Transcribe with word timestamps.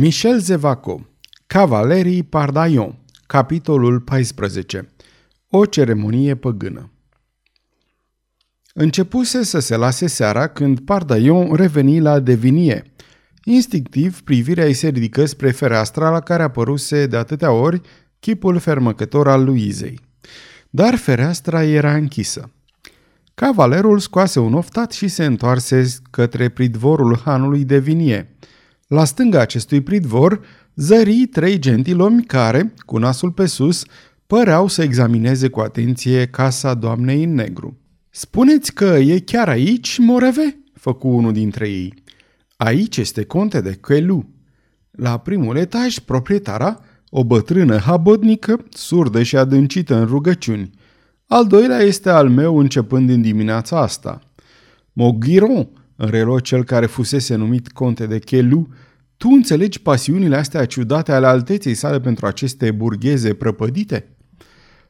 Michel 0.00 0.38
Zevaco 0.40 1.06
Cavalerii 1.46 2.22
Pardaion 2.22 2.98
Capitolul 3.26 4.00
14 4.00 4.88
O 5.50 5.64
ceremonie 5.64 6.34
păgână 6.34 6.92
Începuse 8.74 9.42
să 9.42 9.58
se 9.58 9.76
lase 9.76 10.06
seara 10.06 10.46
când 10.46 10.80
Pardaion 10.80 11.54
reveni 11.54 12.00
la 12.00 12.20
Devinie. 12.20 12.92
Instinctiv, 13.44 14.20
privirea 14.20 14.64
îi 14.64 14.72
se 14.72 14.88
ridică 14.88 15.24
spre 15.24 15.50
fereastra 15.50 16.10
la 16.10 16.20
care 16.20 16.42
apăruse 16.42 17.06
de 17.06 17.16
atâtea 17.16 17.52
ori 17.52 17.80
chipul 18.20 18.58
fermăcător 18.58 19.28
al 19.28 19.44
Luizei. 19.44 20.00
Dar 20.70 20.94
fereastra 20.94 21.64
era 21.64 21.94
închisă. 21.94 22.50
Cavalerul 23.34 23.98
scoase 23.98 24.40
un 24.40 24.54
oftat 24.54 24.92
și 24.92 25.08
se 25.08 25.24
întoarse 25.24 25.86
către 26.10 26.48
pridvorul 26.48 27.20
hanului 27.24 27.64
de 27.64 27.78
vinie. 27.78 28.32
La 28.88 29.04
stânga 29.04 29.40
acestui 29.40 29.80
pridvor 29.80 30.40
zări 30.74 31.26
trei 31.26 31.58
gentilomi 31.58 32.22
care, 32.22 32.74
cu 32.78 32.98
nasul 32.98 33.32
pe 33.32 33.46
sus, 33.46 33.84
păreau 34.26 34.66
să 34.66 34.82
examineze 34.82 35.48
cu 35.48 35.60
atenție 35.60 36.26
casa 36.26 36.74
doamnei 36.74 37.24
în 37.24 37.34
negru. 37.34 37.78
Spuneți 38.10 38.72
că 38.72 38.84
e 38.84 39.18
chiar 39.18 39.48
aici, 39.48 39.98
Moreve?" 39.98 40.58
făcu 40.74 41.08
unul 41.08 41.32
dintre 41.32 41.68
ei. 41.68 41.94
Aici 42.56 42.96
este 42.96 43.24
conte 43.24 43.60
de 43.60 43.74
Quelu. 43.74 44.28
La 44.90 45.18
primul 45.18 45.56
etaj, 45.56 45.98
proprietara, 45.98 46.80
o 47.10 47.24
bătrână 47.24 47.76
habodnică, 47.76 48.64
surdă 48.70 49.22
și 49.22 49.36
adâncită 49.36 49.94
în 49.94 50.06
rugăciuni. 50.06 50.70
Al 51.26 51.46
doilea 51.46 51.78
este 51.78 52.10
al 52.10 52.28
meu 52.28 52.58
începând 52.58 53.06
din 53.06 53.22
dimineața 53.22 53.80
asta. 53.80 54.20
Mogiron, 54.92 55.68
înrelo 55.98 56.40
cel 56.40 56.64
care 56.64 56.86
fusese 56.86 57.34
numit 57.34 57.72
conte 57.72 58.06
de 58.06 58.18
Chelu, 58.18 58.68
tu 59.16 59.28
înțelegi 59.28 59.80
pasiunile 59.80 60.36
astea 60.36 60.64
ciudate 60.64 61.12
ale 61.12 61.26
alteței 61.26 61.74
sale 61.74 62.00
pentru 62.00 62.26
aceste 62.26 62.70
burgheze 62.70 63.34
prăpădite? 63.34 64.16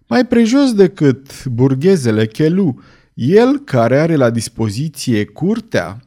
Mai 0.07 0.27
prejos 0.27 0.75
decât 0.75 1.45
burghezele 1.45 2.27
Chelu, 2.27 2.81
el 3.15 3.59
care 3.59 3.99
are 3.99 4.17
la 4.17 4.31
dispoziție 4.31 5.25
curtea, 5.25 6.01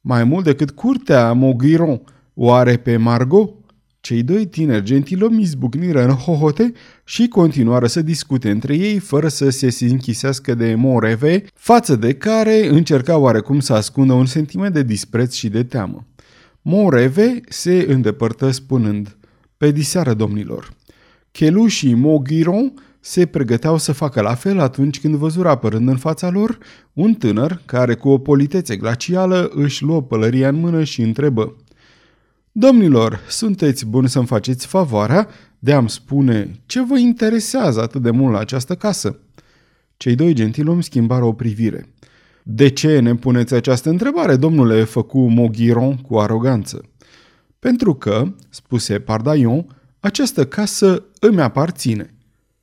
mai 0.00 0.24
mult 0.24 0.44
decât 0.44 0.70
curtea 0.70 1.32
Mogiron, 1.32 2.02
o 2.34 2.52
are 2.52 2.76
pe 2.76 2.96
Margot? 2.96 3.54
Cei 4.02 4.22
doi 4.22 4.46
tineri 4.46 4.84
gentilomi 4.84 5.42
izbucniră 5.42 6.04
în 6.04 6.10
hohote 6.10 6.72
și 7.04 7.28
continuară 7.28 7.86
să 7.86 8.02
discute 8.02 8.50
între 8.50 8.76
ei 8.76 8.98
fără 8.98 9.28
să 9.28 9.50
se 9.50 9.76
închisească 9.80 10.54
de 10.54 10.74
moreve, 10.74 11.44
față 11.54 11.96
de 11.96 12.14
care 12.14 12.68
încerca 12.68 13.16
oarecum 13.16 13.60
să 13.60 13.72
ascundă 13.72 14.12
un 14.12 14.26
sentiment 14.26 14.74
de 14.74 14.82
dispreț 14.82 15.34
și 15.34 15.48
de 15.48 15.62
teamă. 15.62 16.06
Moreve 16.62 17.40
se 17.48 17.86
îndepărtă 17.88 18.50
spunând, 18.50 19.16
pe 19.56 19.70
diseară 19.70 20.14
domnilor. 20.14 20.72
Cheluș 21.30 21.74
și 21.74 21.94
Mogiron 21.94 22.72
se 23.00 23.26
pregăteau 23.26 23.78
să 23.78 23.92
facă 23.92 24.20
la 24.20 24.34
fel 24.34 24.60
atunci 24.60 25.00
când 25.00 25.14
văzură 25.14 25.48
apărând 25.48 25.88
în 25.88 25.96
fața 25.96 26.30
lor 26.30 26.58
un 26.92 27.14
tânăr 27.14 27.62
care 27.64 27.94
cu 27.94 28.08
o 28.08 28.18
politețe 28.18 28.76
glacială 28.76 29.50
își 29.54 29.82
luă 29.82 30.02
pălăria 30.02 30.48
în 30.48 30.54
mână 30.54 30.84
și 30.84 31.02
întrebă 31.02 31.56
Domnilor, 32.54 33.20
sunteți 33.28 33.86
buni 33.86 34.08
să-mi 34.08 34.26
faceți 34.26 34.66
favoarea 34.66 35.28
de 35.58 35.72
a-mi 35.72 35.90
spune 35.90 36.60
ce 36.66 36.82
vă 36.82 36.98
interesează 36.98 37.80
atât 37.80 38.02
de 38.02 38.10
mult 38.10 38.32
la 38.32 38.38
această 38.38 38.74
casă? 38.74 39.18
Cei 39.96 40.14
doi 40.14 40.34
gentilomi 40.34 40.82
schimbară 40.82 41.24
o 41.24 41.32
privire. 41.32 41.92
De 42.42 42.68
ce 42.68 42.98
ne 42.98 43.14
puneți 43.14 43.54
această 43.54 43.90
întrebare, 43.90 44.36
domnule, 44.36 44.84
făcu 44.84 45.18
Mogiron 45.18 45.96
cu 45.96 46.18
aroganță? 46.18 46.80
Pentru 47.58 47.94
că, 47.94 48.32
spuse 48.48 48.98
Pardaion, 48.98 49.66
această 50.00 50.46
casă 50.46 51.04
îmi 51.20 51.40
aparține. 51.40 52.14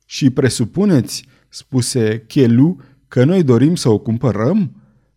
Și 0.06 0.30
presupuneți, 0.30 1.24
spuse 1.48 2.24
Chelu, 2.26 2.76
că 3.08 3.24
noi 3.24 3.42
dorim 3.42 3.74
să 3.74 3.88
o 3.88 3.98
cumpărăm? 3.98 4.72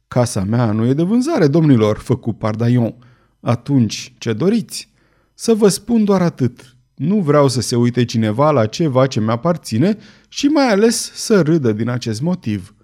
Casa 0.08 0.44
mea 0.44 0.72
nu 0.72 0.86
e 0.86 0.94
de 0.94 1.04
vânzare, 1.04 1.48
domnilor, 1.48 1.98
făcu 1.98 2.34
Pardaion. 2.34 2.96
Atunci, 3.46 4.14
ce 4.18 4.34
doriți? 4.34 4.90
Să 5.34 5.54
vă 5.54 5.68
spun 5.68 6.04
doar 6.04 6.22
atât. 6.22 6.76
Nu 6.96 7.20
vreau 7.20 7.48
să 7.48 7.62
se 7.62 7.76
uite 7.76 8.06
cineva 8.06 8.52
la 8.52 8.66
ceva 8.66 9.08
ce 9.08 9.20
mi-aparține 9.20 9.98
și 10.28 10.46
mai 10.46 10.70
ales 10.70 11.12
să 11.14 11.42
râdă 11.42 11.72
din 11.72 11.90
acest 11.90 12.22
motiv. 12.22 12.76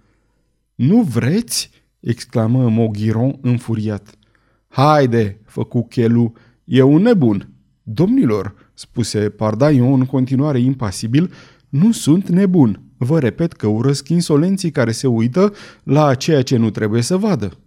Nu 0.76 1.02
vreți?" 1.02 1.70
exclamă 2.00 2.70
Mogiron 2.70 3.38
înfuriat. 3.42 4.10
Haide, 4.68 5.42
făcu 5.46 5.88
Chelu, 5.88 6.34
e 6.64 6.82
un 6.82 7.02
nebun. 7.02 7.50
Domnilor, 7.84 8.72
spuse 8.74 9.30
Pardaion 9.30 10.00
în 10.00 10.06
continuare 10.06 10.60
impasibil, 10.60 11.34
nu 11.70 11.92
sunt 11.92 12.30
nebun. 12.30 12.82
Vă 12.98 13.20
repet 13.20 13.54
că 13.54 13.68
urăsc 13.68 14.10
insolenții 14.10 14.72
care 14.72 14.92
se 14.92 15.08
uită 15.08 15.54
la 15.84 16.16
ceea 16.16 16.42
ce 16.42 16.58
nu 16.58 16.70
trebuie 16.70 17.02
să 17.02 17.18
vadă. 17.18 17.58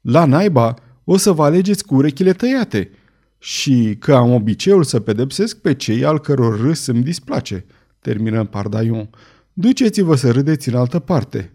La 0.00 0.24
naiba, 0.24 0.74
o 1.08 1.16
să 1.16 1.32
vă 1.32 1.44
alegeți 1.44 1.84
cu 1.84 1.94
urechile 1.94 2.32
tăiate 2.32 2.90
și 3.38 3.96
că 3.98 4.14
am 4.14 4.32
obiceiul 4.32 4.84
să 4.84 5.00
pedepsesc 5.00 5.56
pe 5.56 5.74
cei 5.74 6.04
al 6.04 6.20
căror 6.20 6.60
râs 6.60 6.86
îmi 6.86 7.02
displace, 7.02 7.64
termină 8.00 8.44
Pardaion. 8.44 9.10
Duceți-vă 9.52 10.14
să 10.14 10.30
râdeți 10.30 10.68
în 10.68 10.74
altă 10.74 10.98
parte. 10.98 11.52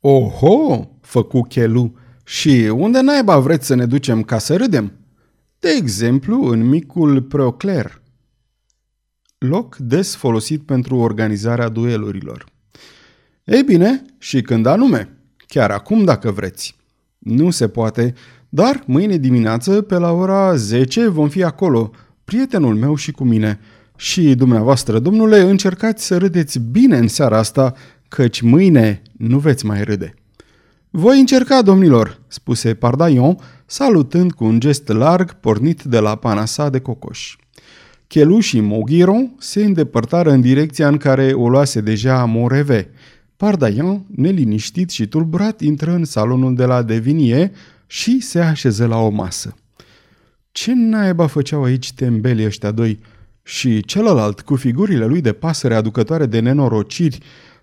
Oho, 0.00 0.90
făcu 1.00 1.42
Chelu, 1.42 1.94
și 2.24 2.70
unde 2.74 3.00
naiba 3.00 3.38
vreți 3.38 3.66
să 3.66 3.74
ne 3.74 3.86
ducem 3.86 4.22
ca 4.22 4.38
să 4.38 4.56
râdem? 4.56 4.92
De 5.58 5.68
exemplu, 5.68 6.42
în 6.42 6.68
micul 6.68 7.22
Procler. 7.22 8.02
Loc 9.38 9.76
des 9.76 10.14
folosit 10.14 10.62
pentru 10.62 10.96
organizarea 10.96 11.68
duelurilor. 11.68 12.46
Ei 13.44 13.62
bine, 13.62 14.04
și 14.18 14.42
când 14.42 14.66
anume? 14.66 15.16
Chiar 15.46 15.70
acum, 15.70 16.04
dacă 16.04 16.30
vreți. 16.30 16.76
Nu 17.18 17.50
se 17.50 17.68
poate, 17.68 18.14
dar 18.54 18.82
mâine 18.86 19.16
dimineață, 19.16 19.82
pe 19.82 19.98
la 19.98 20.12
ora 20.12 20.56
10, 20.56 21.08
vom 21.08 21.28
fi 21.28 21.42
acolo, 21.42 21.90
prietenul 22.24 22.74
meu 22.74 22.94
și 22.94 23.12
cu 23.12 23.24
mine. 23.24 23.60
Și 23.96 24.34
dumneavoastră, 24.34 24.98
domnule, 24.98 25.40
încercați 25.40 26.06
să 26.06 26.18
râdeți 26.18 26.58
bine 26.58 26.96
în 26.96 27.08
seara 27.08 27.38
asta, 27.38 27.74
căci 28.08 28.40
mâine 28.40 29.02
nu 29.12 29.38
veți 29.38 29.66
mai 29.66 29.84
râde. 29.84 30.14
Voi 30.90 31.20
încerca, 31.20 31.62
domnilor, 31.62 32.20
spuse 32.28 32.74
Pardaion, 32.74 33.36
salutând 33.66 34.32
cu 34.32 34.44
un 34.44 34.60
gest 34.60 34.88
larg 34.88 35.32
pornit 35.32 35.82
de 35.82 35.98
la 35.98 36.14
pana 36.14 36.44
sa 36.44 36.68
de 36.68 36.78
cocoș. 36.78 37.36
Chelu 38.06 38.38
și 38.38 38.60
Mogiron 38.60 39.34
se 39.38 39.64
îndepărtară 39.64 40.30
în 40.30 40.40
direcția 40.40 40.88
în 40.88 40.96
care 40.96 41.32
o 41.32 41.48
luase 41.48 41.80
deja 41.80 42.24
Moreve. 42.24 42.90
Pardaion, 43.36 44.04
neliniștit 44.16 44.90
și 44.90 45.06
tulburat, 45.06 45.60
intră 45.60 45.92
în 45.92 46.04
salonul 46.04 46.54
de 46.54 46.64
la 46.64 46.82
Devinie, 46.82 47.52
și 47.92 48.20
se 48.20 48.40
așeză 48.40 48.86
la 48.86 48.98
o 48.98 49.08
masă. 49.08 49.54
Ce 50.52 50.72
naiba 50.74 51.26
făceau 51.26 51.62
aici 51.62 51.92
tembelii 51.92 52.44
ăștia 52.44 52.70
doi? 52.70 53.00
Și 53.42 53.82
celălalt, 53.82 54.40
cu 54.40 54.56
figurile 54.56 55.06
lui 55.06 55.20
de 55.20 55.32
pasăre 55.32 55.74
aducătoare 55.74 56.26
de 56.26 56.40
nenorociri, 56.40 57.18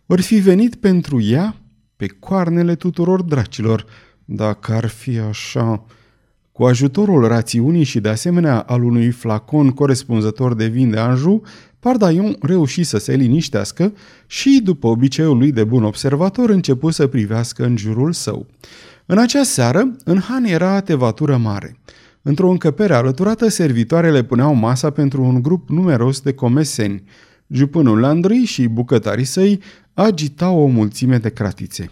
ori 0.06 0.22
fi 0.22 0.35
venit 0.35 0.75
pentru 0.75 1.22
ea 1.22 1.56
pe 1.95 2.07
coarnele 2.07 2.75
tuturor 2.75 3.22
dracilor, 3.22 3.85
dacă 4.25 4.73
ar 4.73 4.88
fi 4.88 5.17
așa... 5.17 5.85
Cu 6.51 6.66
ajutorul 6.66 7.28
rațiunii 7.28 7.84
și 7.84 8.00
de 8.00 8.09
asemenea 8.09 8.59
al 8.59 8.84
unui 8.84 9.09
flacon 9.09 9.72
corespunzător 9.72 10.53
de 10.53 10.67
vin 10.67 10.90
de 10.90 10.97
Anjou, 10.97 11.44
Pardaion 11.79 12.35
reuși 12.41 12.84
să 12.84 12.97
se 12.97 13.16
liniștească 13.16 13.94
și, 14.28 14.61
după 14.63 14.88
obiceiul 14.88 15.38
lui 15.38 15.51
de 15.51 15.63
bun 15.63 15.84
observator, 15.84 16.50
începu 16.50 16.90
să 16.90 17.07
privească 17.07 17.66
în 17.66 17.78
jurul 17.78 18.11
său. 18.11 18.46
În 19.12 19.18
acea 19.18 19.44
seară, 19.44 19.96
în 20.03 20.20
Han 20.20 20.44
era 20.44 20.80
tevatură 20.80 21.38
mare. 21.38 21.80
Într-o 22.22 22.50
încăpere 22.50 22.94
alăturată, 22.94 23.47
servitoarele 23.47 24.24
puneau 24.24 24.53
masa 24.53 24.90
pentru 24.90 25.24
un 25.24 25.41
grup 25.41 25.70
numeros 25.70 26.22
de 26.22 26.34
comeseni. 26.34 27.03
Jupânul 27.47 28.00
Landry 28.00 28.44
și 28.44 28.67
bucătarii 28.67 29.26
săi 29.26 29.61
agitau 29.94 30.59
o 30.59 30.66
mulțime 30.66 31.17
de 31.17 31.29
cratițe. 31.29 31.91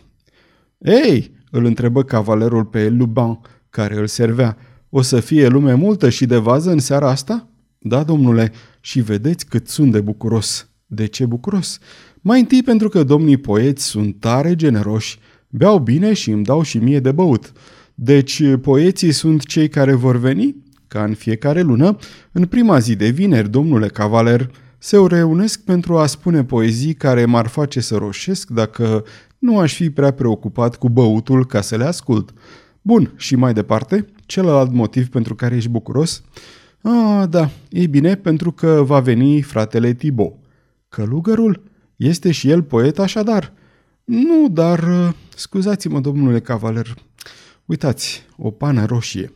Ei!" 0.77 1.31
îl 1.51 1.65
întrebă 1.65 2.03
cavalerul 2.03 2.65
pe 2.65 2.89
Luban, 2.89 3.39
care 3.69 3.97
îl 3.97 4.07
servea. 4.07 4.57
O 4.89 5.01
să 5.01 5.19
fie 5.19 5.47
lume 5.47 5.73
multă 5.73 6.09
și 6.09 6.25
de 6.25 6.37
vază 6.37 6.71
în 6.71 6.79
seara 6.79 7.09
asta?" 7.09 7.49
Da, 7.77 8.03
domnule, 8.03 8.51
și 8.79 9.01
vedeți 9.01 9.45
cât 9.45 9.67
sunt 9.67 9.91
de 9.91 10.01
bucuros." 10.01 10.69
De 10.85 11.05
ce 11.05 11.25
bucuros?" 11.25 11.79
Mai 12.21 12.39
întâi 12.39 12.63
pentru 12.63 12.89
că 12.89 13.03
domnii 13.03 13.37
poeți 13.37 13.83
sunt 13.83 14.19
tare 14.19 14.55
generoși 14.55 15.19
Beau 15.49 15.79
bine 15.79 16.13
și 16.13 16.31
îmi 16.31 16.43
dau 16.43 16.61
și 16.61 16.77
mie 16.77 16.99
de 16.99 17.11
băut. 17.11 17.51
Deci, 17.95 18.41
poeții 18.61 19.11
sunt 19.11 19.45
cei 19.45 19.69
care 19.69 19.93
vor 19.93 20.17
veni? 20.17 20.55
Ca 20.87 21.03
în 21.03 21.13
fiecare 21.13 21.61
lună, 21.61 21.97
în 22.31 22.45
prima 22.45 22.79
zi 22.79 22.95
de 22.95 23.09
vineri, 23.09 23.49
domnule 23.49 23.87
cavaler, 23.87 24.51
se 24.77 24.97
reunesc 25.07 25.63
pentru 25.63 25.97
a 25.97 26.05
spune 26.05 26.43
poezii 26.43 26.93
care 26.93 27.25
m-ar 27.25 27.47
face 27.47 27.79
să 27.79 27.95
roșesc 27.95 28.49
dacă 28.49 29.03
nu 29.37 29.59
aș 29.59 29.73
fi 29.73 29.89
prea 29.89 30.11
preocupat 30.11 30.75
cu 30.75 30.89
băutul 30.89 31.45
ca 31.45 31.61
să 31.61 31.75
le 31.75 31.83
ascult. 31.83 32.33
Bun, 32.81 33.13
și 33.15 33.35
mai 33.35 33.53
departe, 33.53 34.05
celălalt 34.25 34.71
motiv 34.71 35.07
pentru 35.07 35.35
care 35.35 35.55
ești 35.55 35.69
bucuros? 35.69 36.23
Ah, 36.81 37.23
da, 37.29 37.49
e 37.69 37.87
bine, 37.87 38.15
pentru 38.15 38.51
că 38.51 38.83
va 38.85 38.99
veni 38.99 39.41
fratele 39.41 39.93
Tibo. 39.93 40.39
Călugărul? 40.89 41.63
Este 41.95 42.31
și 42.31 42.49
el 42.49 42.63
poet 42.63 42.99
așadar? 42.99 43.53
Nu, 44.07 44.47
dar... 44.49 44.79
uh, 44.79 45.09
Scuzați-mă, 45.35 45.99
domnule 45.99 46.39
cavaler. 46.39 46.93
Uitați, 47.65 48.25
o 48.37 48.51
pană 48.51 48.85
roșie. 48.85 49.31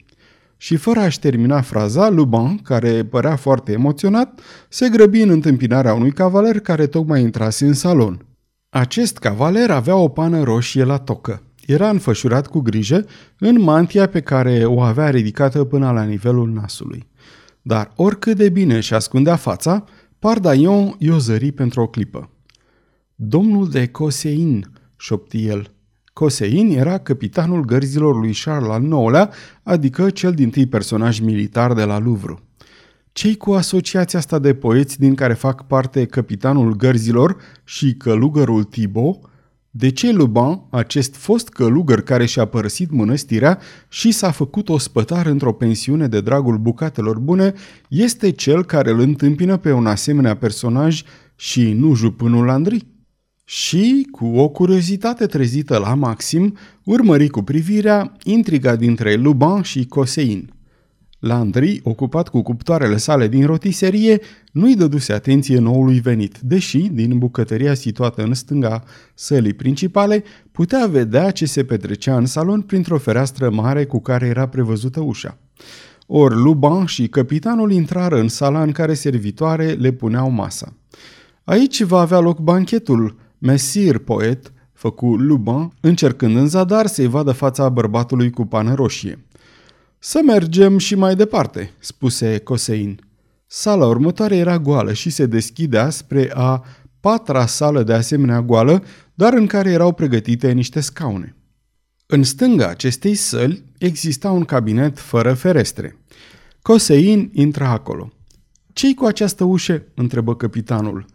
Și 0.58 0.76
fără 0.76 1.00
a-și 1.00 1.20
termina 1.20 1.62
fraza, 1.62 2.10
Luban, 2.10 2.58
care 2.58 3.06
părea 3.06 3.36
foarte 3.36 3.72
emoționat, 3.72 4.40
se 4.70 4.90
grăbi 4.90 5.22
în 5.22 5.30
întâmpinarea 5.30 5.94
unui 5.94 6.12
cavaler 6.12 6.60
care 6.60 6.88
tocmai 6.88 7.22
intrase 7.22 7.66
în 7.66 7.74
salon. 7.74 8.26
Acest 8.70 9.18
cavaler 9.18 9.72
avea 9.72 9.96
o 9.96 10.08
pană 10.08 10.44
roșie 10.44 10.84
la 10.84 10.98
tocă. 10.98 11.42
Era 11.66 11.90
înfășurat 11.90 12.48
cu 12.48 12.60
grijă 12.60 13.06
în 13.38 13.62
mantia 13.62 14.08
pe 14.08 14.22
care 14.22 14.66
o 14.66 14.82
avea 14.82 15.10
ridicată 15.10 15.64
până 15.64 15.92
la 15.92 16.04
nivelul 16.04 16.50
nasului. 16.50 17.08
Dar 17.62 17.92
oricât 17.96 18.38
de 18.38 18.50
bine 18.50 18.80
și 18.80 18.94
ascundea 18.94 19.36
fața, 19.36 19.84
Pardaion 20.20 20.96
i-o 20.98 21.18
zări 21.18 21.52
pentru 21.52 21.82
o 21.82 21.88
clipă. 21.88 22.30
Domnul 23.24 23.70
de 23.70 23.88
Cosein, 23.88 24.72
șopti 24.98 25.46
el. 25.46 25.72
Cosein 26.14 26.78
era 26.78 26.98
capitanul 26.98 27.66
gărzilor 27.66 28.20
lui 28.20 28.34
Charles 28.44 28.70
al 28.70 28.84
IX-lea, 28.84 29.30
adică 29.64 30.10
cel 30.10 30.32
din 30.32 30.50
tâi 30.50 30.66
personaj 30.66 31.20
militar 31.20 31.74
de 31.74 31.84
la 31.84 32.00
Louvre. 32.00 32.40
Cei 33.12 33.36
cu 33.36 33.52
asociația 33.52 34.20
asta 34.20 34.40
de 34.40 34.54
poeți 34.54 35.00
din 35.00 35.16
care 35.16 35.34
fac 35.34 35.68
parte 35.68 36.06
capitanul 36.06 36.76
gărzilor 36.76 37.38
și 37.64 37.94
călugărul 37.94 38.64
Thibaut, 38.64 39.30
de 39.70 39.90
ce 39.90 40.12
Luban, 40.12 40.62
acest 40.70 41.16
fost 41.16 41.50
călugăr 41.50 42.02
care 42.02 42.26
și-a 42.26 42.46
părăsit 42.46 42.92
mănăstirea 42.92 43.60
și 43.90 44.12
s-a 44.12 44.32
făcut 44.32 44.70
ospătar 44.70 45.26
într-o 45.26 45.54
pensiune 45.54 46.08
de 46.08 46.22
dragul 46.22 46.58
bucatelor 46.58 47.20
bune, 47.20 47.54
este 47.90 48.32
cel 48.32 48.66
care 48.66 48.92
îl 48.92 49.00
întâmpină 49.00 49.58
pe 49.58 49.72
un 49.72 49.86
asemenea 49.86 50.36
personaj 50.36 51.04
și 51.36 51.72
nu 51.72 51.94
jupânul 51.94 52.46
Landry? 52.46 52.90
Și, 53.54 54.08
cu 54.12 54.26
o 54.26 54.50
curiozitate 54.50 55.26
trezită 55.26 55.78
la 55.78 55.94
maxim, 55.94 56.58
urmări 56.84 57.28
cu 57.28 57.42
privirea 57.42 58.16
intriga 58.24 58.76
dintre 58.76 59.14
Luban 59.14 59.62
și 59.62 59.86
Cosein. 59.86 60.54
Landry, 61.20 61.80
ocupat 61.84 62.30
cu 62.30 62.42
cuptoarele 62.42 62.98
sale 62.98 63.28
din 63.28 63.46
rotiserie, 63.46 64.20
nu-i 64.52 64.76
dăduse 64.76 65.14
atenție 65.14 65.60
noului 65.60 66.00
venit, 66.00 66.40
deși, 66.40 66.78
din 66.78 67.18
bucătăria 67.18 67.74
situată 67.74 68.24
în 68.24 68.34
stânga 68.34 68.84
sălii 69.14 69.54
principale, 69.54 70.24
putea 70.52 70.86
vedea 70.86 71.32
ce 71.32 71.46
se 71.46 71.64
petrecea 71.64 72.18
în 72.18 72.26
salon 72.26 72.62
printr-o 72.62 72.98
fereastră 72.98 73.50
mare 73.50 73.86
cu 73.86 74.00
care 74.00 74.26
era 74.26 74.48
prevăzută 74.48 75.00
ușa. 75.00 75.38
Or 76.08 76.36
Luban 76.36 76.86
și 76.86 77.08
capitanul 77.08 77.72
intrară 77.72 78.20
în 78.20 78.28
sala 78.28 78.62
în 78.62 78.72
care 78.72 78.94
servitoare 78.94 79.72
le 79.72 79.92
puneau 79.92 80.30
masa. 80.30 80.74
Aici 81.44 81.82
va 81.82 82.00
avea 82.00 82.20
loc 82.20 82.40
banchetul, 82.40 83.30
Mesir 83.44 83.98
poet, 83.98 84.54
făcu 84.74 85.16
Luban, 85.16 85.74
încercând 85.80 86.36
în 86.36 86.48
zadar 86.48 86.88
să-i 86.88 87.08
vadă 87.08 87.32
fața 87.32 87.70
bărbatului 87.70 88.30
cu 88.30 88.46
pană 88.46 88.74
roșie. 88.74 89.26
Să 90.00 90.20
mergem 90.26 90.78
și 90.78 90.96
mai 90.96 91.16
departe, 91.16 91.72
spuse 91.80 92.38
Cosein. 92.38 93.00
Sala 93.48 93.86
următoare 93.86 94.36
era 94.36 94.60
goală 94.60 94.94
și 94.94 95.10
se 95.10 95.26
deschidea 95.26 95.90
spre 95.90 96.32
a 96.34 96.64
patra 97.00 97.46
sală 97.46 97.84
de 97.84 97.94
asemenea 97.94 98.42
goală, 98.42 98.84
dar 99.14 99.34
în 99.34 99.48
care 99.48 99.72
erau 99.72 99.94
pregătite 99.94 100.52
niște 100.52 100.80
scaune. 100.80 101.36
În 102.06 102.24
stânga 102.24 102.68
acestei 102.68 103.16
săli 103.16 103.64
exista 103.78 104.32
un 104.32 104.46
cabinet 104.46 105.00
fără 105.00 105.34
ferestre. 105.34 105.98
Cosein 106.62 107.30
intra 107.34 107.70
acolo. 107.70 108.12
Ce-i 108.74 108.94
cu 108.94 109.06
această 109.06 109.44
ușă?" 109.44 109.84
întrebă 109.94 110.36
capitanul. 110.36 111.06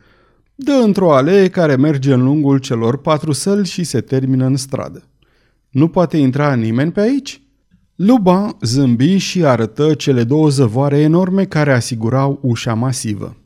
Dă 0.59 0.73
într-o 0.73 1.15
alee 1.15 1.49
care 1.49 1.77
merge 1.77 2.13
în 2.13 2.23
lungul 2.23 2.59
celor 2.59 2.99
patru 2.99 3.33
săli 3.33 3.67
și 3.67 3.85
se 3.85 4.01
termină 4.01 4.47
în 4.47 4.57
stradă. 4.57 5.03
Nu 5.71 5.89
poate 5.89 6.17
intra 6.17 6.55
nimeni 6.55 6.93
pe 6.93 7.01
aici?" 7.01 7.41
Luba 7.97 8.57
zâmbi 8.61 9.17
și 9.17 9.45
arătă 9.45 9.95
cele 9.95 10.25
două 10.25 10.49
zăvoare 10.49 10.99
enorme 10.99 11.45
care 11.45 11.73
asigurau 11.73 12.39
ușa 12.43 12.75
masivă. 12.75 13.37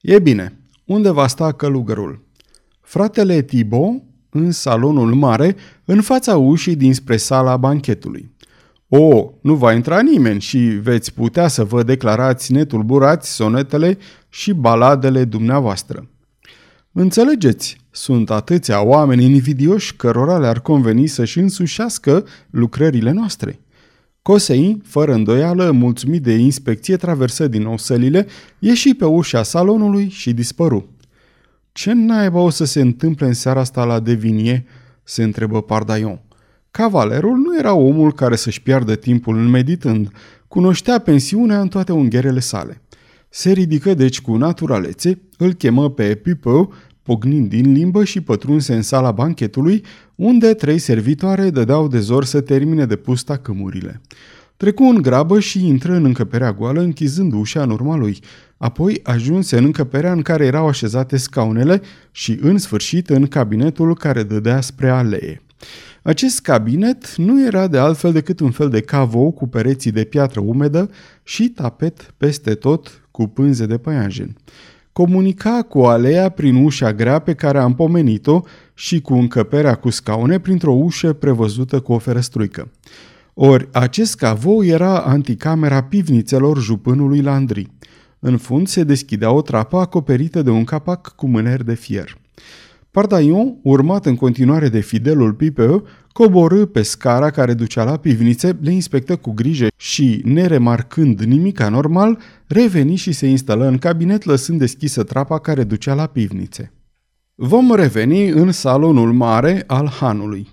E 0.00 0.18
bine, 0.18 0.58
unde 0.84 1.10
va 1.10 1.26
sta 1.26 1.52
călugărul? 1.52 2.24
Fratele 2.80 3.42
Tibo, 3.42 4.02
în 4.30 4.50
salonul 4.50 5.14
mare, 5.14 5.56
în 5.84 6.00
fața 6.00 6.36
ușii 6.36 6.76
dinspre 6.76 7.16
sala 7.16 7.56
banchetului. 7.56 8.30
O, 8.92 9.32
nu 9.40 9.54
va 9.54 9.72
intra 9.72 10.00
nimeni 10.00 10.40
și 10.40 10.58
veți 10.58 11.14
putea 11.14 11.48
să 11.48 11.64
vă 11.64 11.82
declarați 11.82 12.52
netulburați 12.52 13.34
sonetele 13.34 13.98
și 14.28 14.52
baladele 14.52 15.24
dumneavoastră. 15.24 16.08
Înțelegeți, 16.92 17.76
sunt 17.90 18.30
atâția 18.30 18.82
oameni 18.82 19.24
invidioși 19.24 19.96
cărora 19.96 20.38
le-ar 20.38 20.60
conveni 20.60 21.06
să-și 21.06 21.38
însușească 21.38 22.24
lucrările 22.50 23.10
noastre. 23.10 23.60
Cosei, 24.22 24.80
fără 24.84 25.12
îndoială, 25.12 25.70
mulțumit 25.70 26.22
de 26.22 26.32
inspecție, 26.32 26.96
traversă 26.96 27.48
din 27.48 27.62
nou 27.62 27.78
sălile, 27.78 28.26
ieși 28.58 28.94
pe 28.94 29.04
ușa 29.04 29.42
salonului 29.42 30.08
și 30.08 30.32
dispăru. 30.32 30.88
Ce 31.72 31.92
naiba 31.92 32.40
o 32.40 32.50
să 32.50 32.64
se 32.64 32.80
întâmple 32.80 33.26
în 33.26 33.32
seara 33.32 33.60
asta 33.60 33.84
la 33.84 34.00
Devinie?" 34.00 34.64
se 35.02 35.22
întrebă 35.22 35.62
Pardaion. 35.62 36.20
Cavalerul 36.70 37.36
nu 37.36 37.58
era 37.58 37.74
omul 37.74 38.12
care 38.12 38.36
să-și 38.36 38.62
piardă 38.62 38.94
timpul 38.94 39.36
în 39.36 39.48
meditând, 39.48 40.10
cunoștea 40.48 40.98
pensiunea 40.98 41.60
în 41.60 41.68
toate 41.68 41.92
ungherele 41.92 42.40
sale. 42.40 42.82
Se 43.28 43.52
ridică 43.52 43.94
deci 43.94 44.20
cu 44.20 44.36
naturalețe, 44.36 45.20
îl 45.36 45.52
chemă 45.52 45.90
pe 45.90 46.14
Pipeu, 46.14 46.72
pognind 47.02 47.48
din 47.48 47.72
limbă 47.72 48.04
și 48.04 48.20
pătrunse 48.20 48.74
în 48.74 48.82
sala 48.82 49.10
banchetului, 49.10 49.84
unde 50.14 50.54
trei 50.54 50.78
servitoare 50.78 51.50
dădeau 51.50 51.88
de 51.88 51.98
zor 51.98 52.24
să 52.24 52.40
termine 52.40 52.86
de 52.86 52.96
pusta 52.96 53.36
cămurile. 53.36 54.00
Trecu 54.56 54.82
în 54.82 55.02
grabă 55.02 55.40
și 55.40 55.66
intră 55.66 55.94
în 55.94 56.04
încăperea 56.04 56.52
goală, 56.52 56.80
închizând 56.80 57.32
ușa 57.32 57.62
în 57.62 57.70
urma 57.70 57.96
lui. 57.96 58.18
Apoi 58.56 59.00
ajunse 59.02 59.58
în 59.58 59.64
încăperea 59.64 60.12
în 60.12 60.22
care 60.22 60.44
erau 60.44 60.68
așezate 60.68 61.16
scaunele 61.16 61.80
și, 62.10 62.38
în 62.40 62.58
sfârșit, 62.58 63.08
în 63.08 63.26
cabinetul 63.26 63.94
care 63.94 64.22
dădea 64.22 64.60
spre 64.60 64.88
alee. 64.88 65.42
Acest 66.02 66.40
cabinet 66.40 67.16
nu 67.16 67.46
era 67.46 67.66
de 67.66 67.78
altfel 67.78 68.12
decât 68.12 68.40
un 68.40 68.50
fel 68.50 68.68
de 68.68 68.80
cavou 68.80 69.30
cu 69.32 69.46
pereții 69.46 69.90
de 69.90 70.04
piatră 70.04 70.40
umedă 70.40 70.90
și 71.22 71.48
tapet 71.48 72.14
peste 72.16 72.54
tot 72.54 73.08
cu 73.10 73.26
pânze 73.26 73.66
de 73.66 73.78
păianjen. 73.78 74.36
Comunica 74.92 75.62
cu 75.62 75.78
alea 75.78 76.28
prin 76.28 76.64
ușa 76.64 76.92
grea 76.92 77.18
pe 77.18 77.34
care 77.34 77.58
am 77.58 77.74
pomenit-o 77.74 78.42
și 78.74 79.00
cu 79.00 79.14
încăperea 79.14 79.74
cu 79.74 79.90
scaune 79.90 80.38
printr-o 80.38 80.72
ușă 80.72 81.12
prevăzută 81.12 81.80
cu 81.80 81.92
o 81.92 81.98
ferăstruică. 81.98 82.70
Ori 83.34 83.68
acest 83.72 84.16
cavou 84.16 84.64
era 84.64 85.00
anticamera 85.00 85.82
pivnițelor 85.82 86.60
jupânului 86.60 87.20
Landry. 87.20 87.70
În 88.18 88.36
fund 88.36 88.68
se 88.68 88.84
deschidea 88.84 89.30
o 89.32 89.42
trapă 89.42 89.76
acoperită 89.76 90.42
de 90.42 90.50
un 90.50 90.64
capac 90.64 91.14
cu 91.16 91.26
mâneri 91.26 91.64
de 91.64 91.74
fier. 91.74 92.18
Pardaion, 92.90 93.58
urmat 93.62 94.06
în 94.06 94.16
continuare 94.16 94.68
de 94.68 94.80
fidelul 94.80 95.32
Pipeu, 95.32 95.86
coborâ 96.12 96.66
pe 96.66 96.82
scara 96.82 97.30
care 97.30 97.54
ducea 97.54 97.84
la 97.84 97.96
pivnițe, 97.96 98.58
le 98.60 98.72
inspectă 98.72 99.16
cu 99.16 99.32
grijă 99.32 99.66
și, 99.76 100.20
neremarcând 100.24 101.20
nimic 101.20 101.60
anormal, 101.60 102.18
reveni 102.46 102.94
și 102.94 103.12
se 103.12 103.26
instală 103.26 103.66
în 103.66 103.78
cabinet 103.78 104.24
lăsând 104.24 104.58
deschisă 104.58 105.02
trapa 105.02 105.38
care 105.38 105.64
ducea 105.64 105.94
la 105.94 106.06
pivnițe. 106.06 106.72
Vom 107.34 107.74
reveni 107.74 108.28
în 108.28 108.52
salonul 108.52 109.12
mare 109.12 109.64
al 109.66 109.88
hanului. 109.88 110.48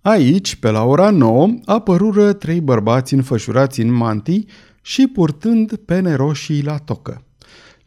Aici, 0.00 0.56
pe 0.56 0.70
la 0.70 0.84
ora 0.84 1.10
9, 1.10 1.48
apărură 1.64 2.32
trei 2.32 2.60
bărbați 2.60 3.14
înfășurați 3.14 3.80
în 3.80 3.92
mantii 3.92 4.46
și 4.82 5.06
purtând 5.06 5.76
pene 5.76 6.14
roșii 6.14 6.62
la 6.62 6.76
tocă. 6.76 7.24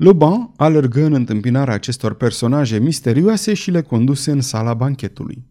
Luban 0.04 0.52
alergă 0.56 1.06
în 1.06 1.14
întâmpinarea 1.14 1.74
acestor 1.74 2.14
personaje 2.14 2.80
misterioase 2.80 3.54
și 3.54 3.72
le 3.72 3.82
conduse 3.82 4.32
în 4.32 4.42
sala 4.42 4.74
banchetului. 4.74 5.44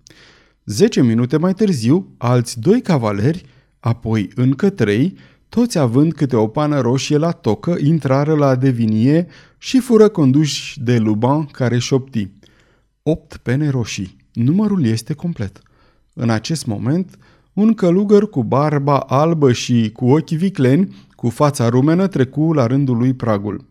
Zece 0.65 1.03
minute 1.03 1.37
mai 1.37 1.55
târziu, 1.55 2.15
alți 2.19 2.61
doi 2.61 2.81
cavaleri, 2.81 3.45
apoi 3.81 4.31
încă 4.35 4.71
trei, 4.71 5.17
toți 5.49 5.79
având 5.79 6.13
câte 6.13 6.37
o 6.37 6.47
pană 6.47 6.81
roșie 6.81 7.17
la 7.17 7.31
tocă, 7.31 7.77
intrară 7.83 8.35
la 8.35 8.55
devinie 8.55 9.27
și 9.59 9.79
fură 9.79 10.09
conduși 10.09 10.81
de 10.81 10.99
Luban 10.99 11.45
care 11.45 11.79
șopti. 11.79 12.31
Opt 13.03 13.37
pene 13.37 13.69
roșii. 13.69 14.17
Numărul 14.33 14.85
este 14.85 15.15
complet. 15.15 15.61
În 16.15 16.31
acest 16.31 16.67
moment, 16.67 17.19
un 17.53 17.75
călugăr 17.75 18.31
cu 18.31 18.45
barba 18.45 18.99
albă 18.99 19.53
și 19.53 19.91
cu 19.93 20.11
ochi 20.11 20.31
vicleni, 20.31 20.97
cu 21.15 21.29
fața 21.29 21.69
rumenă, 21.69 22.07
trecu 22.07 22.53
la 22.53 22.67
rândul 22.67 22.97
lui 22.97 23.15
pragul. 23.15 23.65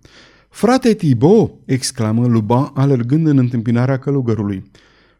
Frate 0.52 0.94
Tibo!" 0.94 1.52
exclamă 1.66 2.28
Luban, 2.28 2.72
alergând 2.74 3.28
în 3.28 3.38
întâmpinarea 3.38 4.00
călugărului. 4.00 4.72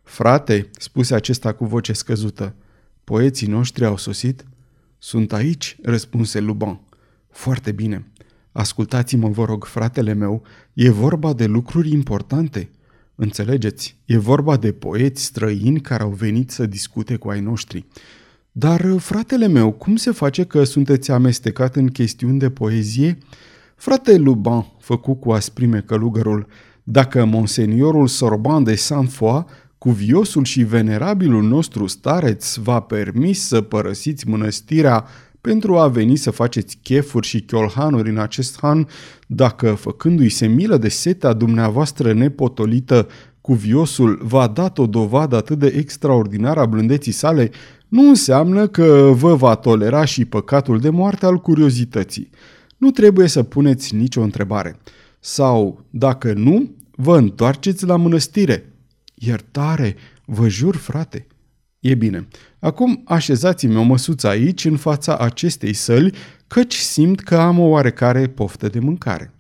Frate, 0.04 0.70
spuse 0.78 1.16
acesta 1.16 1.54
cu 1.54 1.66
voce 1.66 1.94
scăzută, 1.94 2.56
poeții 3.04 3.48
noștri 3.48 3.86
au 3.86 3.98
sosit? 3.98 4.46
Sunt 4.98 5.34
aici, 5.34 5.78
răspunse 5.82 6.40
Luban. 6.40 6.80
Foarte 7.30 7.72
bine. 7.72 8.06
Ascultați-mă, 8.52 9.30
vă 9.30 9.46
rog, 9.46 9.66
fratele 9.66 10.14
meu, 10.14 10.44
e 10.74 10.90
vorba 10.90 11.34
de 11.34 11.46
lucruri 11.46 11.92
importante. 11.92 12.70
Înțelegeți? 13.16 13.98
E 14.06 14.18
vorba 14.18 14.58
de 14.58 14.72
poeți 14.72 15.24
străini 15.24 15.82
care 15.82 16.04
au 16.04 16.10
venit 16.10 16.52
să 16.52 16.66
discute 16.66 17.16
cu 17.16 17.30
ai 17.30 17.42
noștri. 17.42 17.86
Dar, 18.52 18.96
fratele 18.98 19.48
meu, 19.48 19.72
cum 19.72 19.96
se 19.96 20.12
face 20.12 20.44
că 20.44 20.64
sunteți 20.64 21.12
amestecat 21.12 21.76
în 21.76 21.88
chestiuni 21.88 22.40
de 22.40 22.50
poezie? 22.50 23.18
Frate 23.82 24.18
Luban, 24.18 24.66
făcu 24.80 25.14
cu 25.14 25.32
asprime 25.32 25.80
călugărul, 25.80 26.48
dacă 26.84 27.26
monseniorul 27.26 28.08
Sorban 28.08 28.64
de 28.64 28.76
Saint-Foy, 28.76 29.46
cuviosul 29.78 30.44
și 30.44 30.64
venerabilul 30.64 31.44
nostru 31.44 31.88
stareț 31.88 32.56
v-a 32.56 32.80
permis 32.80 33.48
să 33.48 33.62
părăsiți 33.62 34.28
mănăstirea 34.28 35.06
pentru 35.42 35.78
a 35.78 35.88
veni 35.88 36.16
să 36.16 36.32
faceți 36.32 36.80
chefuri 36.84 37.28
și 37.28 37.42
chiolhanuri 37.42 38.10
în 38.10 38.18
acest 38.18 38.60
han, 38.60 38.88
dacă, 39.28 39.74
făcându-i 39.74 40.30
se 40.30 40.48
milă 40.48 40.78
de 40.78 40.90
setea 40.90 41.34
dumneavoastră 41.34 42.14
nepotolită, 42.14 43.08
cuviosul 43.42 44.20
v-a 44.24 44.48
dat 44.48 44.78
o 44.78 44.86
dovadă 44.86 45.36
atât 45.36 45.60
de 45.60 45.74
extraordinară 45.78 46.60
a 46.60 46.66
blândeții 46.66 47.12
sale, 47.12 47.52
nu 47.88 48.08
înseamnă 48.08 48.68
că 48.68 49.12
vă 49.14 49.36
va 49.36 49.56
tolera 49.56 50.06
și 50.06 50.26
păcatul 50.26 50.80
de 50.80 50.90
moarte 50.90 51.26
al 51.26 51.38
curiozității. 51.38 52.30
Nu 52.82 52.92
trebuie 52.92 53.28
să 53.28 53.44
puneți 53.44 53.96
nicio 53.96 54.22
întrebare. 54.22 54.76
Sau, 55.20 55.86
dacă 55.90 56.34
nu, 56.34 56.76
vă 56.92 57.18
întoarceți 57.18 57.86
la 57.86 57.96
mănăstire. 57.96 58.74
Iertare, 59.14 59.96
vă 60.26 60.48
jur, 60.48 60.76
frate. 60.76 61.28
E 61.80 61.96
bine. 61.96 62.28
Acum 62.60 63.02
așezați-mi 63.06 63.76
o 63.76 63.82
măsuță 63.82 64.28
aici, 64.28 64.66
în 64.66 64.78
fața 64.78 65.18
acestei 65.18 65.74
săli, 65.74 66.14
căci 66.48 66.76
simt 66.76 67.20
că 67.20 67.36
am 67.36 67.60
o 67.60 67.68
oarecare 67.68 68.28
poftă 68.28 68.68
de 68.68 68.80
mâncare. 68.80 69.34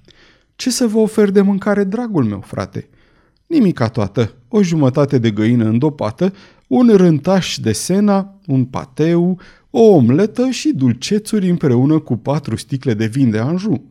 Ce 0.56 0.70
să 0.70 0.88
vă 0.88 0.98
ofer 0.98 1.30
de 1.30 1.42
mâncare, 1.42 1.84
dragul 1.84 2.24
meu, 2.24 2.44
frate? 2.46 2.90
Nimica 3.46 3.88
toată, 3.88 4.34
o 4.48 4.62
jumătate 4.62 5.18
de 5.18 5.32
găină 5.32 5.66
îndopată, 5.66 6.34
un 6.68 6.96
rântaș 6.96 7.58
de 7.58 7.72
sena, 7.72 8.40
un 8.48 8.66
pateu, 8.66 9.40
o 9.72 9.82
omletă 9.82 10.50
și 10.50 10.74
dulcețuri 10.74 11.50
împreună 11.50 12.00
cu 12.00 12.18
patru 12.18 12.56
sticle 12.56 12.94
de 12.94 13.06
vin 13.06 13.30
de 13.30 13.38
anju. 13.38 13.84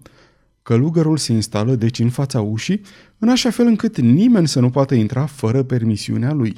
Călugărul 0.62 1.16
se 1.16 1.32
instală 1.32 1.74
deci 1.74 1.98
în 1.98 2.10
fața 2.10 2.40
ușii, 2.40 2.80
în 3.18 3.28
așa 3.28 3.50
fel 3.50 3.66
încât 3.66 4.00
nimeni 4.00 4.48
să 4.48 4.60
nu 4.60 4.70
poată 4.70 4.94
intra 4.94 5.26
fără 5.26 5.62
permisiunea 5.62 6.32
lui. 6.32 6.54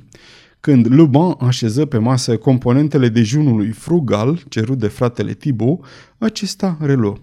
Când 0.61 0.87
Luban 0.87 1.35
așeză 1.41 1.87
pe 1.87 1.99
masă 1.99 2.37
componentele 2.37 3.09
dejunului 3.09 3.71
frugal 3.71 4.43
cerut 4.49 4.79
de 4.79 4.87
fratele 4.87 5.33
Thibaut, 5.33 5.85
acesta 6.19 6.76
reluă. 6.81 7.17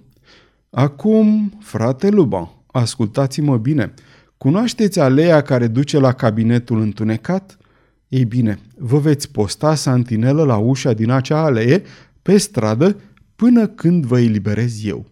Acum, 0.70 1.54
frate 1.60 2.10
Luban, 2.10 2.50
ascultați-mă 2.68 3.58
bine. 3.58 3.94
Cunoașteți 4.38 5.00
aleea 5.00 5.42
care 5.42 5.68
duce 5.68 6.00
la 6.00 6.12
cabinetul 6.12 6.82
întunecat? 6.82 7.59
Ei 8.10 8.26
bine, 8.26 8.60
vă 8.78 9.00
veți 9.00 9.32
posta 9.32 9.76
santinelă 9.76 10.44
la 10.44 10.58
ușa 10.58 10.94
din 10.94 11.10
acea 11.10 11.44
alee, 11.44 11.84
pe 12.22 12.38
stradă, 12.38 12.96
până 13.36 13.68
când 13.68 14.06
vă 14.06 14.20
eliberez 14.20 14.86
eu. 14.86 15.06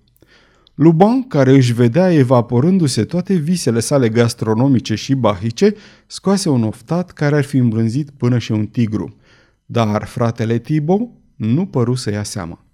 Luban, 0.75 1.27
care 1.27 1.51
își 1.51 1.73
vedea 1.73 2.13
evaporându-se 2.13 3.03
toate 3.03 3.33
visele 3.33 3.79
sale 3.79 4.09
gastronomice 4.09 4.95
și 4.95 5.13
bahice, 5.13 5.75
scoase 6.07 6.49
un 6.49 6.63
oftat 6.63 7.11
care 7.11 7.35
ar 7.35 7.43
fi 7.43 7.57
îmblânzit 7.57 8.09
până 8.09 8.37
și 8.37 8.51
un 8.51 8.65
tigru. 8.65 9.15
Dar 9.65 10.05
fratele 10.05 10.57
Tibo 10.57 11.09
nu 11.35 11.65
păru 11.65 11.95
să 11.95 12.11
ia 12.11 12.23
seama. 12.23 12.65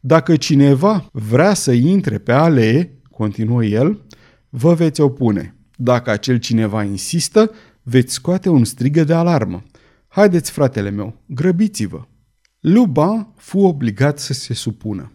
Dacă 0.00 0.36
cineva 0.36 1.08
vrea 1.12 1.54
să 1.54 1.72
intre 1.72 2.18
pe 2.18 2.32
alee, 2.32 2.98
continuă 3.10 3.64
el, 3.64 4.00
vă 4.48 4.74
veți 4.74 5.00
opune. 5.00 5.54
Dacă 5.76 6.10
acel 6.10 6.36
cineva 6.36 6.82
insistă, 6.82 7.50
veți 7.88 8.12
scoate 8.12 8.48
un 8.48 8.64
strigă 8.64 9.04
de 9.04 9.14
alarmă. 9.14 9.62
Haideți, 10.08 10.50
fratele 10.50 10.90
meu, 10.90 11.22
grăbiți-vă. 11.26 12.02
Luban 12.60 13.32
fu 13.36 13.58
obligat 13.58 14.18
să 14.18 14.32
se 14.32 14.54
supună. 14.54 15.12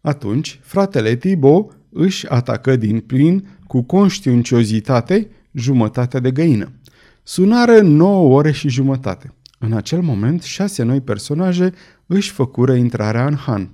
Atunci, 0.00 0.60
fratele 0.62 1.16
Tibo 1.16 1.70
își 1.90 2.28
atacă 2.28 2.76
din 2.76 3.00
plin, 3.00 3.48
cu 3.66 3.82
conștiinciozitate, 3.82 5.30
jumătatea 5.52 6.20
de 6.20 6.30
găină. 6.30 6.72
Sunară 7.22 7.80
9 7.80 8.34
ore 8.36 8.52
și 8.52 8.68
jumătate. 8.68 9.34
În 9.58 9.72
acel 9.72 10.00
moment, 10.00 10.42
șase 10.42 10.82
noi 10.82 11.00
personaje 11.00 11.72
își 12.06 12.30
făcură 12.30 12.74
intrarea 12.74 13.26
în 13.26 13.34
Han. 13.34 13.70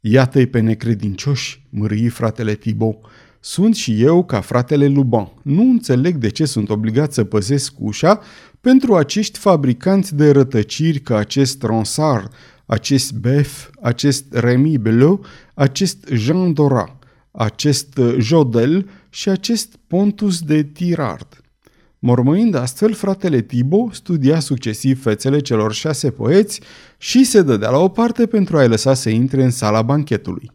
Iată-i 0.00 0.46
pe 0.46 0.60
necredincioși, 0.60 1.66
mârâi 1.70 2.08
fratele 2.08 2.54
Tibo. 2.54 3.00
Sunt 3.40 3.74
și 3.74 4.02
eu 4.02 4.24
ca 4.24 4.40
fratele 4.40 4.86
Luban. 4.86 5.32
Nu 5.42 5.62
înțeleg 5.62 6.16
de 6.16 6.28
ce 6.28 6.44
sunt 6.44 6.70
obligat 6.70 7.12
să 7.12 7.24
păzesc 7.24 7.72
ușa 7.78 8.20
pentru 8.60 8.96
acești 8.96 9.38
fabricanți 9.38 10.14
de 10.14 10.30
rătăciri 10.30 10.98
ca 10.98 11.16
acest 11.16 11.62
Ronsard, 11.62 12.32
acest 12.66 13.12
Bef, 13.12 13.68
acest 13.82 14.24
Remy 14.30 14.78
Belot, 14.78 15.24
acest 15.54 16.06
Jean 16.12 16.52
Dora, 16.52 16.98
acest 17.30 18.00
Jodel 18.18 18.88
și 19.10 19.28
acest 19.28 19.76
Pontus 19.86 20.40
de 20.40 20.62
Tirard. 20.62 21.40
Mormăind 21.98 22.54
astfel, 22.54 22.92
fratele 22.92 23.40
Tibo 23.40 23.88
studia 23.92 24.40
succesiv 24.40 25.02
fețele 25.02 25.40
celor 25.40 25.72
șase 25.72 26.10
poeți 26.10 26.60
și 26.98 27.24
se 27.24 27.42
dădea 27.42 27.70
la 27.70 27.78
o 27.78 27.88
parte 27.88 28.26
pentru 28.26 28.56
a-i 28.56 28.68
lăsa 28.68 28.94
să 28.94 29.08
intre 29.08 29.42
în 29.44 29.50
sala 29.50 29.82
banchetului. 29.82 30.50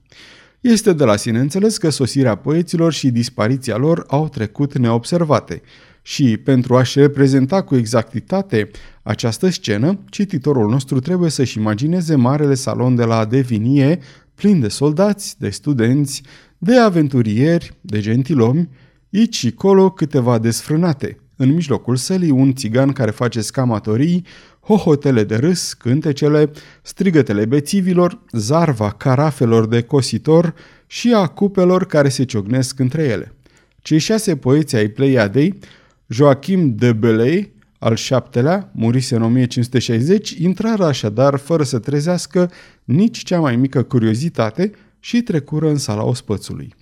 Este 0.67 0.93
de 0.93 1.03
la 1.03 1.15
sine 1.15 1.39
înțeles 1.39 1.77
că 1.77 1.89
sosirea 1.89 2.35
poeților 2.35 2.93
și 2.93 3.09
dispariția 3.09 3.77
lor 3.77 4.03
au 4.07 4.27
trecut 4.27 4.77
neobservate 4.77 5.61
și, 6.01 6.37
pentru 6.37 6.75
a-și 6.75 6.99
reprezenta 6.99 7.61
cu 7.61 7.75
exactitate 7.75 8.69
această 9.03 9.49
scenă, 9.49 9.99
cititorul 10.09 10.69
nostru 10.69 10.99
trebuie 10.99 11.29
să-și 11.29 11.57
imagineze 11.57 12.15
marele 12.15 12.53
salon 12.53 12.95
de 12.95 13.03
la 13.03 13.25
Devinie, 13.25 13.99
plin 14.35 14.59
de 14.59 14.67
soldați, 14.67 15.39
de 15.39 15.49
studenți, 15.49 16.21
de 16.57 16.77
aventurieri, 16.79 17.77
de 17.81 17.99
gentilomi, 17.99 18.69
aici 19.13 19.35
și 19.35 19.51
colo 19.51 19.89
câteva 19.89 20.37
desfrânate. 20.37 21.19
În 21.35 21.53
mijlocul 21.53 21.95
sălii 21.95 22.29
un 22.29 22.53
țigan 22.53 22.91
care 22.91 23.11
face 23.11 23.41
scamatorii, 23.41 24.25
hohotele 24.65 25.23
de 25.23 25.35
râs, 25.35 25.73
cântecele, 25.73 26.51
strigătele 26.81 27.45
bețivilor, 27.45 28.21
zarva 28.31 28.91
carafelor 28.91 29.67
de 29.67 29.81
cositor 29.81 30.53
și 30.87 31.13
a 31.13 31.27
cupelor 31.27 31.85
care 31.85 32.09
se 32.09 32.23
ciognesc 32.23 32.79
între 32.79 33.03
ele. 33.03 33.33
Cei 33.81 33.97
șase 33.97 34.35
poeți 34.35 34.75
ai 34.75 34.87
Pleiadei, 34.87 35.59
Joachim 36.07 36.75
de 36.75 36.93
Belay, 36.93 37.53
al 37.79 37.95
șaptelea, 37.95 38.71
murise 38.73 39.15
în 39.15 39.21
1560, 39.21 40.29
intrară 40.29 40.85
așadar 40.85 41.37
fără 41.37 41.63
să 41.63 41.79
trezească 41.79 42.51
nici 42.83 43.23
cea 43.23 43.39
mai 43.39 43.55
mică 43.55 43.83
curiozitate 43.83 44.71
și 44.99 45.21
trecură 45.21 45.69
în 45.69 45.77
sala 45.77 46.03
ospățului. 46.03 46.73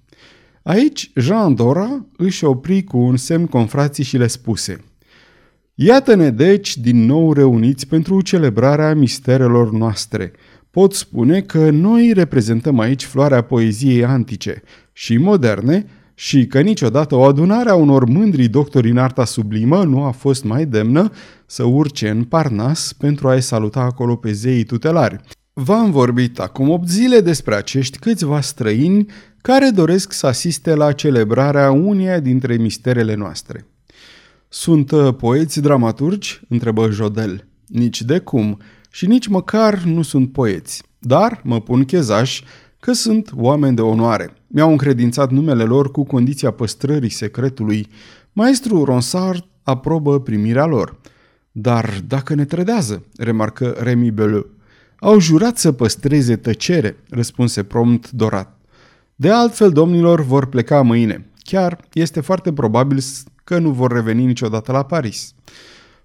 Aici, 0.64 1.12
Jean 1.16 1.56
Dora 1.56 2.06
își 2.18 2.44
opri 2.44 2.84
cu 2.84 2.98
un 2.98 3.18
semn 3.18 3.46
confrații 3.46 4.04
și 4.04 4.18
le 4.18 4.28
spuse 4.28 4.84
Iată-ne 5.76 6.30
deci 6.30 6.78
din 6.78 7.06
nou 7.06 7.34
reuniți 7.34 7.88
pentru 7.88 8.22
celebrarea 8.22 8.94
misterelor 8.94 9.72
noastre. 9.72 10.32
Pot 10.72 10.94
spune 10.94 11.42
că 11.42 11.70
noi 11.70 12.12
reprezentăm 12.14 12.80
aici 12.80 13.04
floarea 13.06 13.42
poeziei 13.42 14.06
antice 14.06 14.64
și 14.92 15.18
moderne 15.18 15.86
și 16.14 16.48
că 16.48 16.62
niciodată 16.62 17.16
o 17.16 17.24
adunare 17.24 17.70
a 17.70 17.76
unor 17.76 18.06
mândri 18.06 18.48
doctori 18.48 18.90
în 18.90 18.98
arta 18.98 19.26
sublimă 19.26 19.84
nu 19.84 20.04
a 20.04 20.12
fost 20.12 20.44
mai 20.44 20.66
demnă 20.66 21.12
să 21.46 21.64
urce 21.64 22.10
în 22.10 22.24
Parnas 22.24 22.94
pentru 22.94 23.28
a-i 23.28 23.42
saluta 23.42 23.80
acolo 23.80 24.16
pe 24.16 24.32
zeii 24.32 24.64
tutelari. 24.64 25.20
V-am 25.54 25.92
vorbit 25.92 26.40
acum 26.40 26.70
8 26.70 26.88
zile 26.88 27.20
despre 27.20 27.56
acești 27.56 27.98
câțiva 27.98 28.42
străini 28.42 29.06
care 29.42 29.70
doresc 29.70 30.12
să 30.12 30.28
asiste 30.28 30.76
la 30.76 30.92
celebrarea 30.92 31.72
uneia 31.72 32.20
dintre 32.20 32.56
misterele 32.58 33.16
noastre. 33.16 33.66
Sunt 34.56 34.92
uh, 34.92 35.16
poeți 35.16 35.62
dramaturgi? 35.62 36.42
întrebă 36.50 36.90
Jodel. 36.90 37.48
Nici 37.68 38.02
de 38.02 38.20
cum, 38.20 38.60
și 38.92 39.06
nici 39.06 39.28
măcar 39.28 39.84
nu 39.84 40.02
sunt 40.02 40.32
poeți, 40.32 40.84
dar 41.00 41.42
mă 41.44 41.62
pun 41.62 41.84
chezaș 41.84 42.42
că 42.80 42.92
sunt 42.92 43.32
oameni 43.36 43.76
de 43.76 43.82
onoare. 43.82 44.34
Mi-au 44.48 44.72
încredințat 44.72 45.32
numele 45.32 45.64
lor 45.64 45.92
cu 45.92 46.04
condiția 46.04 46.52
păstrării 46.52 47.10
secretului. 47.10 47.88
Maestru 48.34 48.84
Ronsard 48.84 49.46
aprobă 49.64 50.20
primirea 50.20 50.66
lor. 50.66 51.00
Dar 51.52 52.02
dacă 52.08 52.34
ne 52.34 52.46
trădează, 52.46 53.04
remarcă 53.18 53.76
Remy 53.80 54.12
Beleu. 54.12 54.50
Au 55.00 55.20
jurat 55.20 55.58
să 55.58 55.72
păstreze 55.72 56.36
tăcere, 56.36 56.98
răspunse 57.10 57.64
prompt 57.64 58.12
Dorat. 58.12 58.60
De 59.16 59.30
altfel, 59.30 59.72
domnilor, 59.72 60.22
vor 60.22 60.46
pleca 60.46 60.82
mâine. 60.82 61.28
Chiar 61.38 61.80
este 61.94 62.20
foarte 62.22 62.54
probabil 62.54 63.00
că 63.44 63.60
nu 63.60 63.70
vor 63.70 63.92
reveni 63.92 64.26
niciodată 64.26 64.72
la 64.72 64.84
Paris. 64.84 65.34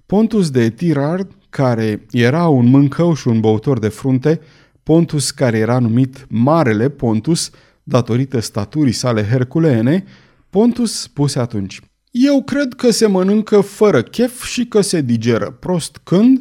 Pontus 0.07 0.51
de 0.51 0.71
Tirard, 0.71 1.31
care 1.49 2.07
era 2.11 2.49
un 2.49 2.67
mâncău 2.67 3.15
și 3.15 3.29
un 3.29 3.41
băutor 3.41 3.79
de 3.79 3.89
frunte, 3.89 4.41
Pontus 4.83 5.31
care 5.31 5.59
era 5.59 5.79
numit 5.79 6.27
Marele 6.29 6.89
Pontus, 6.89 7.51
datorită 7.83 8.41
staturii 8.41 8.93
sale 8.93 9.25
herculeene, 9.25 10.05
Pontus 10.51 11.01
spuse 11.01 11.39
atunci, 11.39 11.81
Eu 12.11 12.43
cred 12.43 12.75
că 12.75 12.91
se 12.91 13.07
mănâncă 13.07 13.61
fără 13.61 14.03
chef 14.03 14.45
și 14.45 14.67
că 14.67 14.81
se 14.81 15.01
digeră 15.01 15.51
prost 15.51 16.01
când 16.03 16.41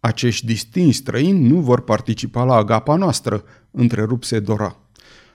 acești 0.00 0.46
distinși 0.46 0.98
străini 0.98 1.48
nu 1.48 1.60
vor 1.60 1.80
participa 1.80 2.44
la 2.44 2.54
agapa 2.54 2.96
noastră, 2.96 3.44
întrerupse 3.70 4.40
Dora. 4.40 4.76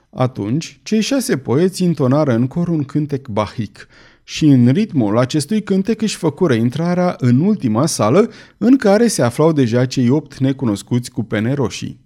Atunci, 0.10 0.80
cei 0.84 1.02
șase 1.02 1.38
poeți 1.38 1.84
intonară 1.84 2.34
în 2.34 2.48
cor 2.48 2.68
un 2.68 2.84
cântec 2.84 3.28
bahic 3.28 3.88
și 4.24 4.46
în 4.46 4.68
ritmul 4.68 5.18
acestui 5.18 5.64
cântec 5.64 6.02
își 6.02 6.16
făcură 6.16 6.54
intrarea 6.54 7.16
în 7.20 7.40
ultima 7.40 7.86
sală 7.86 8.30
în 8.58 8.78
care 8.78 9.08
se 9.08 9.22
aflau 9.22 9.52
deja 9.52 9.86
cei 9.86 10.10
opt 10.10 10.38
necunoscuți 10.38 11.12
cu 11.12 11.24
pene 11.24 11.54
roșii. 11.54 12.00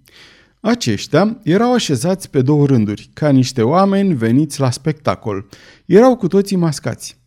Aceștia 0.59 1.37
erau 1.43 1.73
așezați 1.73 2.29
pe 2.29 2.41
două 2.41 2.65
rânduri, 2.65 3.09
ca 3.13 3.29
niște 3.29 3.61
oameni 3.61 4.13
veniți 4.13 4.59
la 4.59 4.71
spectacol. 4.71 5.45
Erau 5.85 6.15
cu 6.15 6.27
toții 6.27 6.55
mascați. 6.55 7.17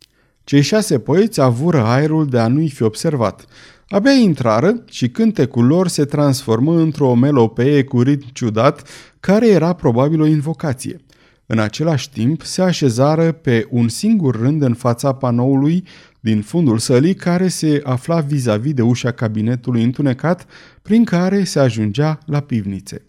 Cei 0.45 0.63
șase 0.63 0.99
poeți 0.99 1.41
avură 1.41 1.83
aerul 1.83 2.27
de 2.27 2.39
a 2.39 2.47
nu-i 2.47 2.71
fi 2.71 2.83
observat. 2.83 3.45
Abia 3.89 4.13
intrară 4.13 4.83
și 4.91 5.09
cântecul 5.09 5.67
lor 5.67 5.89
se 5.89 6.05
transformă 6.05 6.79
într-o 6.81 7.15
melopee 7.15 7.85
cu 7.85 8.03
ritm 8.03 8.27
ciudat, 8.33 8.89
care 9.21 9.49
era 9.49 9.73
probabil 9.73 10.21
o 10.21 10.27
invocație. 10.27 11.01
În 11.51 11.59
același 11.59 12.11
timp, 12.11 12.43
se 12.43 12.63
așezară 12.63 13.33
pe 13.33 13.67
un 13.71 13.89
singur 13.89 14.41
rând 14.41 14.63
în 14.63 14.75
fața 14.75 15.13
panoului 15.13 15.85
din 16.21 16.43
fundul 16.43 16.79
sălii 16.79 17.15
care 17.15 17.49
se 17.49 17.81
afla 17.85 18.21
vis-a-vis 18.21 18.73
de 18.73 18.83
ușa 18.83 19.11
cabinetului 19.11 19.83
întunecat 19.83 20.47
prin 20.83 21.05
care 21.05 21.45
se 21.45 21.59
ajungea 21.59 22.19
la 22.27 22.41
pivnițe. 22.41 23.05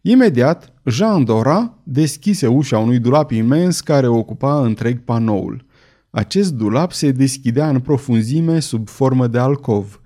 Imediat, 0.00 0.72
Jean 0.84 1.24
Dora 1.24 1.78
deschise 1.82 2.46
ușa 2.46 2.78
unui 2.78 2.98
dulap 2.98 3.30
imens 3.30 3.80
care 3.80 4.06
ocupa 4.06 4.60
întreg 4.64 5.04
panoul. 5.04 5.64
Acest 6.10 6.52
dulap 6.52 6.92
se 6.92 7.10
deschidea 7.10 7.68
în 7.68 7.80
profunzime 7.80 8.60
sub 8.60 8.88
formă 8.88 9.26
de 9.26 9.38
alcov. 9.38 10.00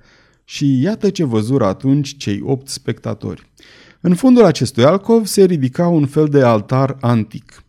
Și 0.45 0.81
iată 0.81 1.11
ce 1.11 1.25
văzură 1.25 1.65
atunci 1.65 2.17
cei 2.17 2.41
opt 2.45 2.69
spectatori. 2.69 3.51
În 4.07 4.15
fundul 4.15 4.45
acestui 4.45 4.85
alcov 4.85 5.27
se 5.27 5.45
ridica 5.45 5.89
un 5.89 6.07
fel 6.07 6.27
de 6.27 6.43
altar 6.43 6.97
antic. 7.01 7.65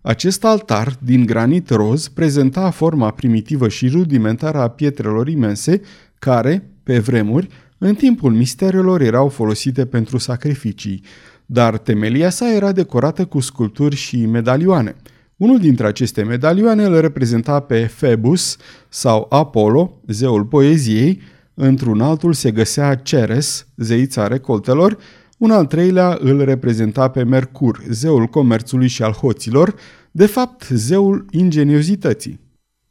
Acest 0.00 0.44
altar, 0.44 0.96
din 1.02 1.26
granit 1.26 1.70
roz, 1.70 2.08
prezenta 2.08 2.70
forma 2.70 3.10
primitivă 3.10 3.68
și 3.68 3.88
rudimentară 3.88 4.58
a 4.58 4.68
pietrelor 4.68 5.28
imense, 5.28 5.80
care, 6.18 6.70
pe 6.82 6.98
vremuri, 6.98 7.48
în 7.78 7.94
timpul 7.94 8.32
misterelor 8.32 9.00
erau 9.00 9.28
folosite 9.28 9.86
pentru 9.86 10.18
sacrificii, 10.18 11.02
dar 11.46 11.78
temelia 11.78 12.30
sa 12.30 12.52
era 12.52 12.72
decorată 12.72 13.24
cu 13.24 13.40
sculpturi 13.40 13.96
și 13.96 14.26
medalioane. 14.26 14.96
Unul 15.36 15.58
dintre 15.58 15.86
aceste 15.86 16.22
medalioane 16.22 16.84
îl 16.84 17.00
reprezenta 17.00 17.60
pe 17.60 17.90
Phoebus 17.96 18.56
sau 18.88 19.26
Apollo, 19.30 20.00
zeul 20.06 20.44
poeziei, 20.44 21.20
într-un 21.54 22.00
altul 22.00 22.32
se 22.32 22.50
găsea 22.50 22.94
Ceres, 22.94 23.66
zeița 23.76 24.26
recoltelor, 24.26 24.98
un 25.40 25.50
al 25.50 25.66
treilea 25.66 26.18
îl 26.20 26.44
reprezenta 26.44 27.08
pe 27.08 27.22
Mercur, 27.22 27.82
zeul 27.88 28.26
comerțului 28.26 28.88
și 28.88 29.02
al 29.02 29.12
hoților, 29.12 29.74
de 30.10 30.26
fapt 30.26 30.68
zeul 30.68 31.26
ingeniozității. 31.30 32.40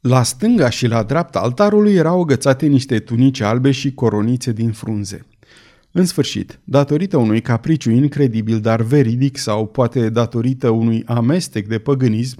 La 0.00 0.22
stânga 0.22 0.70
și 0.70 0.86
la 0.86 1.02
dreapta 1.02 1.38
altarului 1.38 1.94
erau 1.94 2.20
agățate 2.20 2.66
niște 2.66 2.98
tunici 2.98 3.40
albe 3.40 3.70
și 3.70 3.94
coronițe 3.94 4.52
din 4.52 4.72
frunze. 4.72 5.26
În 5.92 6.04
sfârșit, 6.04 6.60
datorită 6.64 7.16
unui 7.16 7.40
capriciu 7.40 7.90
incredibil, 7.90 8.60
dar 8.60 8.82
veridic 8.82 9.36
sau 9.36 9.66
poate 9.66 10.08
datorită 10.08 10.68
unui 10.68 11.02
amestec 11.06 11.66
de 11.66 11.78
păgânism 11.78 12.38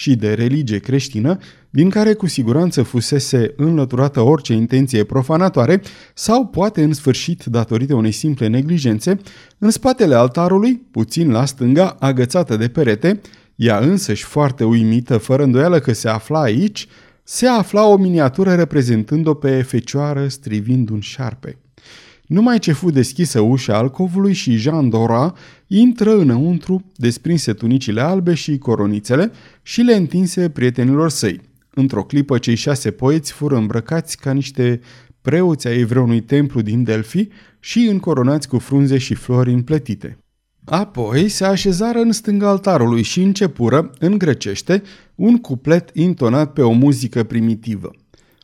și 0.00 0.16
de 0.16 0.34
religie 0.34 0.78
creștină, 0.78 1.38
din 1.70 1.90
care 1.90 2.12
cu 2.12 2.26
siguranță 2.26 2.82
fusese 2.82 3.54
înlăturată 3.56 4.20
orice 4.20 4.52
intenție 4.52 5.04
profanatoare, 5.04 5.82
sau 6.14 6.46
poate 6.46 6.82
în 6.82 6.92
sfârșit 6.92 7.44
datorită 7.44 7.94
unei 7.94 8.12
simple 8.12 8.46
neglijențe, 8.46 9.20
în 9.58 9.70
spatele 9.70 10.14
altarului, 10.14 10.74
puțin 10.90 11.30
la 11.30 11.44
stânga, 11.44 11.96
agățată 11.98 12.56
de 12.56 12.68
perete, 12.68 13.20
ea 13.54 13.78
însăși 13.78 14.24
foarte 14.24 14.64
uimită, 14.64 15.16
fără 15.16 15.42
îndoială 15.42 15.78
că 15.78 15.92
se 15.92 16.08
afla 16.08 16.40
aici, 16.40 16.86
se 17.22 17.46
afla 17.46 17.86
o 17.86 17.96
miniatură 17.96 18.54
reprezentând-o 18.54 19.34
pe 19.34 19.62
fecioară 19.62 20.28
strivind 20.28 20.90
un 20.90 21.00
șarpe. 21.00 21.58
Numai 22.30 22.58
ce 22.58 22.72
fu 22.72 22.90
deschisă 22.90 23.40
ușa 23.40 23.76
alcovului 23.76 24.32
și 24.32 24.56
Jean 24.56 24.88
Dora 24.88 25.34
intră 25.66 26.18
înăuntru, 26.18 26.84
desprinse 26.96 27.52
tunicile 27.52 28.00
albe 28.00 28.34
și 28.34 28.58
coronițele 28.58 29.32
și 29.62 29.80
le 29.80 29.94
întinse 29.94 30.48
prietenilor 30.48 31.10
săi. 31.10 31.40
Într-o 31.74 32.04
clipă, 32.04 32.38
cei 32.38 32.54
șase 32.54 32.90
poeți 32.90 33.32
fură 33.32 33.56
îmbrăcați 33.56 34.16
ca 34.16 34.32
niște 34.32 34.80
preoți 35.20 35.68
ai 35.68 35.84
vreunui 35.84 36.20
templu 36.20 36.60
din 36.60 36.82
Delphi 36.82 37.28
și 37.60 37.78
încoronați 37.78 38.48
cu 38.48 38.58
frunze 38.58 38.98
și 38.98 39.14
flori 39.14 39.52
împletite. 39.52 40.18
Apoi 40.64 41.28
se 41.28 41.44
așezară 41.44 41.98
în 41.98 42.12
stânga 42.12 42.48
altarului 42.48 43.02
și 43.02 43.22
începură, 43.22 43.90
în 43.98 44.18
grecește, 44.18 44.82
un 45.14 45.36
cuplet 45.36 45.90
intonat 45.92 46.52
pe 46.52 46.62
o 46.62 46.70
muzică 46.70 47.22
primitivă. 47.22 47.90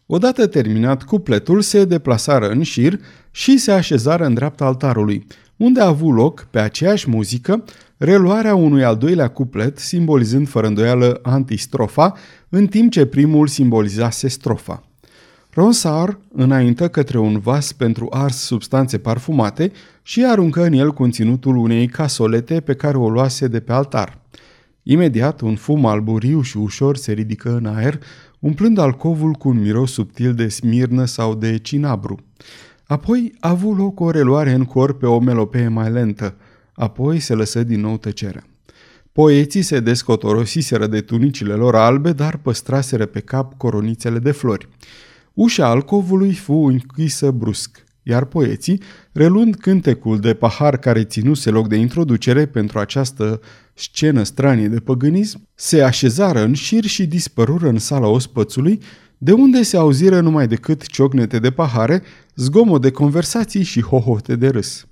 Odată 0.08 0.46
terminat 0.46 1.02
cupletul, 1.02 1.60
se 1.60 1.84
deplasară 1.84 2.48
în 2.48 2.62
șir 2.62 3.00
și 3.30 3.58
se 3.58 3.72
așezară 3.72 4.24
în 4.24 4.34
dreapta 4.34 4.64
altarului, 4.64 5.26
unde 5.56 5.80
a 5.80 5.86
avut 5.86 6.14
loc, 6.14 6.46
pe 6.50 6.58
aceeași 6.58 7.10
muzică, 7.10 7.64
reluarea 7.96 8.54
unui 8.54 8.84
al 8.84 8.96
doilea 8.96 9.28
cuplet, 9.28 9.78
simbolizând 9.78 10.48
fără 10.48 10.66
îndoială 10.66 11.18
antistrofa, 11.22 12.14
în 12.48 12.66
timp 12.66 12.90
ce 12.90 13.06
primul 13.06 13.46
simbolizase 13.46 14.28
strofa. 14.28 14.82
Ronsar 15.50 16.18
înaintă 16.32 16.88
către 16.88 17.18
un 17.18 17.38
vas 17.38 17.72
pentru 17.72 18.06
ars 18.10 18.36
substanțe 18.36 18.98
parfumate 18.98 19.72
și 20.02 20.24
aruncă 20.24 20.64
în 20.64 20.72
el 20.72 20.92
conținutul 20.92 21.56
unei 21.56 21.86
casolete 21.86 22.60
pe 22.60 22.74
care 22.74 22.96
o 22.96 23.08
luase 23.10 23.48
de 23.48 23.60
pe 23.60 23.72
altar. 23.72 24.18
Imediat, 24.82 25.40
un 25.40 25.54
fum 25.54 25.86
alburiu 25.86 26.40
și 26.40 26.56
ușor 26.56 26.96
se 26.96 27.12
ridică 27.12 27.56
în 27.56 27.66
aer, 27.66 28.00
umplând 28.46 28.78
alcovul 28.78 29.32
cu 29.32 29.48
un 29.48 29.60
miros 29.60 29.92
subtil 29.92 30.34
de 30.34 30.48
smirnă 30.48 31.04
sau 31.04 31.34
de 31.34 31.58
cinabru. 31.58 32.18
Apoi 32.84 33.32
a 33.40 33.48
avut 33.48 33.76
loc 33.76 34.00
o 34.00 34.10
reluare 34.10 34.52
în 34.52 34.64
cor 34.64 34.96
pe 34.96 35.06
o 35.06 35.18
melopee 35.18 35.68
mai 35.68 35.90
lentă, 35.90 36.36
apoi 36.74 37.18
se 37.18 37.34
lăsă 37.34 37.62
din 37.62 37.80
nou 37.80 37.96
tăcerea. 37.96 38.44
Poeții 39.12 39.62
se 39.62 39.80
descotorosiseră 39.80 40.86
de 40.86 41.00
tunicile 41.00 41.52
lor 41.52 41.74
albe, 41.74 42.12
dar 42.12 42.36
păstraseră 42.36 43.06
pe 43.06 43.20
cap 43.20 43.56
coronițele 43.56 44.18
de 44.18 44.30
flori. 44.30 44.68
Ușa 45.32 45.66
alcovului 45.66 46.34
fu 46.34 46.52
închisă 46.52 47.30
brusc, 47.30 47.84
iar 48.08 48.24
poeții, 48.24 48.80
reluând 49.12 49.56
cântecul 49.56 50.20
de 50.20 50.34
pahar 50.34 50.76
care 50.76 51.04
ținuse 51.04 51.50
loc 51.50 51.68
de 51.68 51.76
introducere 51.76 52.46
pentru 52.46 52.78
această 52.78 53.40
scenă 53.74 54.22
stranie 54.22 54.68
de 54.68 54.80
păgânism, 54.80 55.48
se 55.54 55.82
așezară 55.82 56.42
în 56.42 56.54
șir 56.54 56.84
și 56.84 57.06
dispărură 57.06 57.68
în 57.68 57.78
sala 57.78 58.06
ospățului, 58.06 58.80
de 59.18 59.32
unde 59.32 59.62
se 59.62 59.76
auziră 59.76 60.20
numai 60.20 60.46
decât 60.46 60.86
ciocnete 60.86 61.38
de 61.38 61.50
pahare, 61.50 62.02
zgomot 62.34 62.82
de 62.82 62.90
conversații 62.90 63.62
și 63.62 63.82
hohote 63.82 64.36
de 64.36 64.48
râs. 64.48 64.86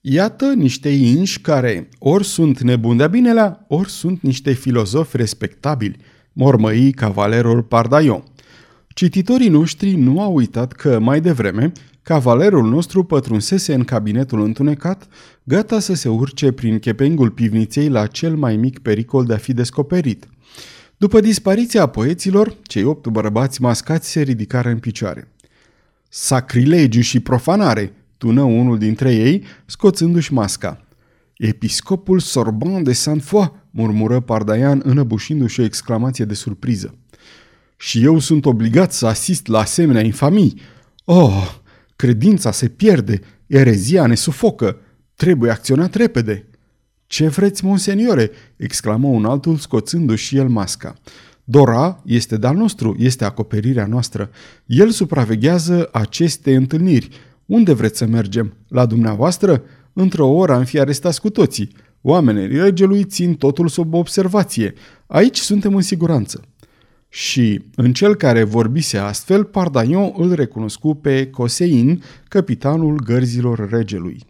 Iată 0.00 0.52
niște 0.52 0.88
inși 0.88 1.40
care 1.40 1.88
ori 1.98 2.24
sunt 2.24 2.60
nebuni 2.60 2.98
de 2.98 3.08
binelea, 3.08 3.64
ori 3.68 3.90
sunt 3.90 4.20
niște 4.20 4.52
filozofi 4.52 5.16
respectabili, 5.16 5.96
mormăi 6.32 6.92
cavalerul 6.92 7.62
Pardaion. 7.62 8.22
Cititorii 8.94 9.48
noștri 9.48 9.94
nu 9.94 10.22
au 10.22 10.34
uitat 10.34 10.72
că, 10.72 10.98
mai 10.98 11.20
devreme, 11.20 11.72
cavalerul 12.02 12.68
nostru 12.68 13.04
pătrunsese 13.04 13.74
în 13.74 13.84
cabinetul 13.84 14.42
întunecat, 14.42 15.08
gata 15.42 15.80
să 15.80 15.94
se 15.94 16.08
urce 16.08 16.52
prin 16.52 16.78
chepengul 16.78 17.30
pivniței 17.30 17.88
la 17.88 18.06
cel 18.06 18.36
mai 18.36 18.56
mic 18.56 18.78
pericol 18.78 19.24
de 19.24 19.34
a 19.34 19.36
fi 19.36 19.52
descoperit. 19.52 20.28
După 20.96 21.20
dispariția 21.20 21.86
poeților, 21.86 22.56
cei 22.62 22.84
opt 22.84 23.06
bărbați 23.06 23.62
mascați 23.62 24.10
se 24.10 24.20
ridicară 24.20 24.68
în 24.68 24.78
picioare. 24.78 25.32
Sacrilegiu 26.08 27.00
și 27.00 27.20
profanare, 27.20 27.92
tună 28.18 28.42
unul 28.42 28.78
dintre 28.78 29.14
ei, 29.14 29.44
scoțându-și 29.66 30.32
masca. 30.32 30.84
Episcopul 31.36 32.18
Sorbon 32.18 32.82
de 32.82 32.92
Saint-Foy, 32.92 33.52
murmură 33.70 34.20
Pardaian 34.20 34.80
înăbușindu-și 34.84 35.60
o 35.60 35.64
exclamație 35.64 36.24
de 36.24 36.34
surpriză. 36.34 36.94
Și 37.76 38.04
eu 38.04 38.18
sunt 38.18 38.46
obligat 38.46 38.92
să 38.92 39.06
asist 39.06 39.46
la 39.46 39.58
asemenea 39.58 40.02
infamii. 40.02 40.60
Oh, 41.04 41.59
credința 42.00 42.52
se 42.52 42.68
pierde, 42.68 43.20
erezia 43.46 44.06
ne 44.06 44.14
sufocă, 44.14 44.76
trebuie 45.14 45.50
acționat 45.50 45.94
repede. 45.94 46.46
Ce 47.06 47.28
vreți, 47.28 47.64
monseniore?" 47.64 48.30
exclamă 48.56 49.08
un 49.08 49.24
altul 49.24 49.56
scoțându-și 49.56 50.36
el 50.36 50.48
masca. 50.48 50.94
Dora 51.44 52.02
este 52.04 52.36
de-al 52.36 52.56
nostru, 52.56 52.96
este 52.98 53.24
acoperirea 53.24 53.86
noastră. 53.86 54.30
El 54.66 54.90
supraveghează 54.90 55.88
aceste 55.92 56.54
întâlniri. 56.56 57.08
Unde 57.46 57.72
vreți 57.72 57.98
să 57.98 58.06
mergem? 58.06 58.52
La 58.68 58.86
dumneavoastră? 58.86 59.62
Într-o 59.92 60.28
oră 60.28 60.52
am 60.54 60.64
fi 60.64 60.78
arestați 60.78 61.20
cu 61.20 61.30
toții. 61.30 61.72
Oamenii 62.00 62.46
regelui 62.46 63.04
țin 63.04 63.34
totul 63.34 63.68
sub 63.68 63.94
observație. 63.94 64.74
Aici 65.06 65.38
suntem 65.38 65.74
în 65.74 65.82
siguranță. 65.82 66.44
Și 67.12 67.62
în 67.74 67.92
cel 67.92 68.14
care 68.14 68.42
vorbise 68.42 68.98
astfel, 68.98 69.44
Pardaion 69.44 70.12
îl 70.16 70.34
recunoscu 70.34 70.94
pe 70.94 71.26
Cosein, 71.26 72.02
capitanul 72.28 73.00
gărzilor 73.04 73.68
regelui. 73.70 74.24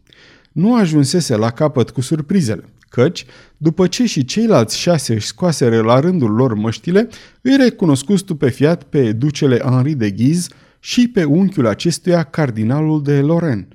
Nu 0.52 0.74
ajunsese 0.74 1.36
la 1.36 1.50
capăt 1.50 1.90
cu 1.90 2.00
surprizele, 2.00 2.64
căci, 2.88 3.26
după 3.56 3.86
ce 3.86 4.06
și 4.06 4.24
ceilalți 4.24 4.78
șase 4.78 5.14
își 5.14 5.26
scoaseră 5.26 5.82
la 5.82 6.00
rândul 6.00 6.30
lor 6.30 6.54
măștile, 6.54 7.08
îi 7.40 7.56
recunoscu 7.56 8.16
stupefiat 8.16 8.82
pe 8.82 9.12
ducele 9.12 9.58
Henri 9.58 9.94
de 9.94 10.10
Ghiz 10.10 10.48
și 10.78 11.08
pe 11.08 11.24
unchiul 11.24 11.66
acestuia, 11.66 12.22
cardinalul 12.22 13.02
de 13.02 13.20
Lorraine. 13.20 13.68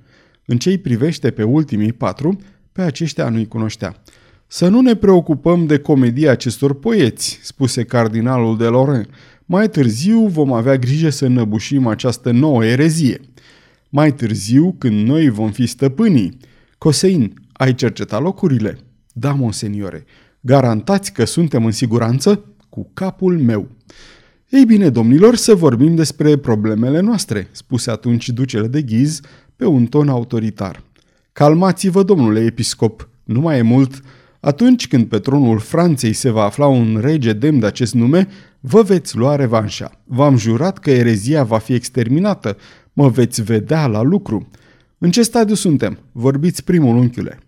În 0.46 0.58
ce 0.58 0.78
privește 0.78 1.32
pe 1.32 1.44
ultimii 1.44 1.94
patru, 1.94 2.40
pe 2.72 2.82
aceștia 2.82 3.30
nu-i 3.30 3.48
cunoștea. 3.48 4.02
Să 4.48 4.68
nu 4.68 4.82
ne 4.82 4.96
preocupăm 4.96 5.66
de 5.66 5.80
comedia 5.80 6.32
acestor 6.32 6.80
poeți, 6.80 7.40
spuse 7.42 7.84
cardinalul 7.84 8.58
de 8.58 8.66
Lorraine. 8.66 9.08
Mai 9.46 9.70
târziu 9.70 10.28
vom 10.28 10.54
avea 10.54 10.78
grijă 10.78 11.10
să 11.10 11.28
năbușim 11.28 11.88
această 11.88 12.32
nouă 12.32 12.66
erezie. 12.66 13.22
Mai 13.90 14.14
târziu, 14.14 14.76
când 14.78 15.08
noi 15.08 15.30
vom 15.30 15.52
fi 15.52 15.66
stăpânii. 15.66 16.38
Cosein, 16.78 17.34
ai 17.54 17.76
cercetat 17.76 18.22
locurile? 18.22 18.78
Da, 19.14 19.34
monseniore. 19.34 20.06
Garantați 20.40 21.14
că 21.14 21.26
suntem 21.26 21.66
în 21.66 21.72
siguranță? 21.72 22.44
Cu 22.70 22.90
capul 22.94 23.40
meu. 23.40 23.68
Ei 24.50 24.66
bine, 24.66 24.90
domnilor, 24.90 25.36
să 25.36 25.56
vorbim 25.56 25.96
despre 25.96 26.38
problemele 26.38 27.00
noastre, 27.00 27.48
spuse 27.52 27.92
atunci 27.92 28.30
ducele 28.30 28.68
de 28.68 28.82
ghiz 28.82 29.20
pe 29.56 29.66
un 29.66 29.86
ton 29.86 30.10
autoritar. 30.10 30.84
Calmați-vă, 31.32 32.04
domnule 32.04 32.40
episcop, 32.40 33.10
nu 33.24 33.40
mai 33.40 33.58
e 33.58 33.62
mult. 33.62 34.02
Atunci 34.46 34.88
când 34.88 35.06
pe 35.06 35.20
tronul 35.20 35.60
Franței 35.60 36.14
se 36.14 36.30
va 36.30 36.44
afla 36.44 36.68
un 36.68 37.00
rege 37.02 37.34
demn 37.34 37.60
de 37.60 37.66
acest 37.66 37.94
nume, 37.94 38.28
vă 38.60 38.82
veți 38.82 39.18
lua 39.18 39.36
revanșa. 39.36 39.92
V-am 40.04 40.38
jurat 40.38 40.78
că 40.78 40.92
erezia 40.92 41.44
va 41.44 41.58
fi 41.58 41.74
exterminată. 41.74 42.58
Mă 42.94 43.10
veți 43.10 43.42
vedea 43.42 43.88
la 43.88 44.02
lucru. 44.02 44.48
În 44.98 45.12
ce 45.12 45.22
stadiu 45.22 45.56
suntem? 45.56 45.98
Vorbiți 46.12 46.64
primul, 46.64 46.96
unchiule. 46.96 47.40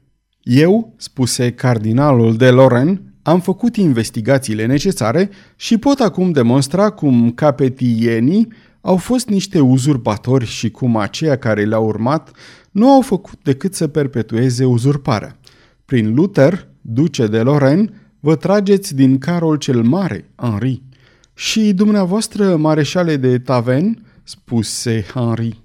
Eu, 0.41 0.93
spuse 0.97 1.51
cardinalul 1.51 2.35
de 2.35 2.49
Lorraine, 2.49 3.01
am 3.21 3.39
făcut 3.39 3.75
investigațiile 3.75 4.65
necesare 4.65 5.29
și 5.55 5.77
pot 5.77 5.99
acum 5.99 6.31
demonstra 6.31 6.89
cum 6.89 7.31
capetienii 7.31 8.47
au 8.81 8.97
fost 8.97 9.27
niște 9.27 9.59
uzurpatori 9.59 10.45
și 10.45 10.71
cum 10.71 10.95
aceia 10.95 11.37
care 11.37 11.63
le-au 11.63 11.85
urmat 11.85 12.31
nu 12.71 12.89
au 12.89 13.01
făcut 13.01 13.39
decât 13.43 13.73
să 13.73 13.87
perpetueze 13.87 14.65
uzurparea. 14.65 15.37
Prin 15.85 16.13
Luther, 16.13 16.67
duce 16.89 17.27
de 17.27 17.41
Lorraine, 17.41 17.89
vă 18.19 18.35
trageți 18.35 18.95
din 18.95 19.17
Carol 19.17 19.55
cel 19.55 19.83
Mare, 19.83 20.29
Henri. 20.35 20.81
Și 21.33 21.73
dumneavoastră, 21.73 22.55
mareșale 22.55 23.15
de 23.15 23.39
Taven, 23.39 24.05
spuse 24.23 25.05
Henri. 25.13 25.61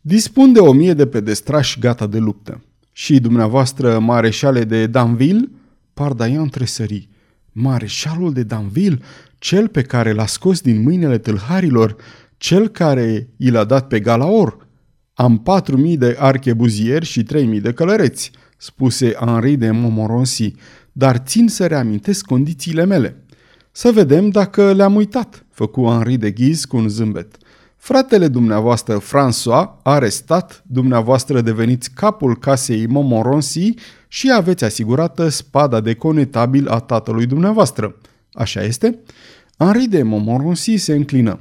Dispun 0.00 0.52
de 0.52 0.58
o 0.58 0.72
mie 0.72 0.94
de 0.94 1.06
pedestrași 1.06 1.78
gata 1.78 2.06
de 2.06 2.18
luptă. 2.18 2.64
Și 2.92 3.20
dumneavoastră, 3.20 3.98
mareșale 3.98 4.64
de 4.64 4.86
Danville, 4.86 5.50
Pardaian 5.94 6.48
tresări. 6.48 7.08
Mareșalul 7.52 8.32
de 8.32 8.42
Danville, 8.42 8.98
cel 9.38 9.68
pe 9.68 9.82
care 9.82 10.12
l-a 10.12 10.26
scos 10.26 10.60
din 10.60 10.82
mâinile 10.82 11.18
tâlharilor, 11.18 11.96
cel 12.36 12.68
care 12.68 13.28
i 13.36 13.50
l-a 13.50 13.64
dat 13.64 13.88
pe 13.88 14.00
Galaor. 14.00 14.66
Am 15.14 15.38
patru 15.38 15.76
mii 15.76 15.96
de 15.96 16.16
archebuzieri 16.18 17.04
și 17.04 17.22
trei 17.22 17.46
mii 17.46 17.60
de 17.60 17.72
călăreți, 17.72 18.30
spuse 18.62 19.12
Henri 19.12 19.56
de 19.56 19.70
Montmorency, 19.70 20.54
dar 20.92 21.16
țin 21.16 21.48
să 21.48 21.66
reamintesc 21.66 22.24
condițiile 22.24 22.84
mele. 22.84 23.24
Să 23.72 23.90
vedem 23.90 24.28
dacă 24.28 24.72
le-am 24.72 24.94
uitat, 24.94 25.44
făcu 25.50 25.82
Henri 25.82 26.16
de 26.16 26.30
Ghiz 26.30 26.64
cu 26.64 26.76
un 26.76 26.88
zâmbet. 26.88 27.36
Fratele 27.76 28.28
dumneavoastră 28.28 29.00
François, 29.00 29.82
arestat, 29.82 30.64
dumneavoastră 30.66 31.40
deveniți 31.40 31.90
capul 31.90 32.38
casei 32.38 32.86
Montmorency 32.86 33.74
și 34.08 34.32
aveți 34.32 34.64
asigurată 34.64 35.28
spada 35.28 35.80
de 35.80 35.94
conetabil 35.94 36.68
a 36.68 36.78
tatălui 36.78 37.26
dumneavoastră. 37.26 37.96
Așa 38.32 38.62
este? 38.62 38.98
Henri 39.58 39.86
de 39.86 40.02
Montmorency 40.02 40.76
se 40.76 40.94
înclină. 40.94 41.40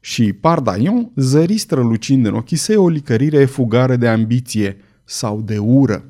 Și 0.00 0.32
Pardaion 0.32 1.10
zări 1.16 1.56
strălucind 1.56 2.26
în 2.26 2.34
ochii 2.34 2.56
săi 2.56 2.76
o 2.76 2.88
licărire 2.88 3.44
fugară 3.44 3.96
de 3.96 4.08
ambiție 4.08 4.76
sau 5.04 5.40
de 5.40 5.58
ură. 5.58 6.04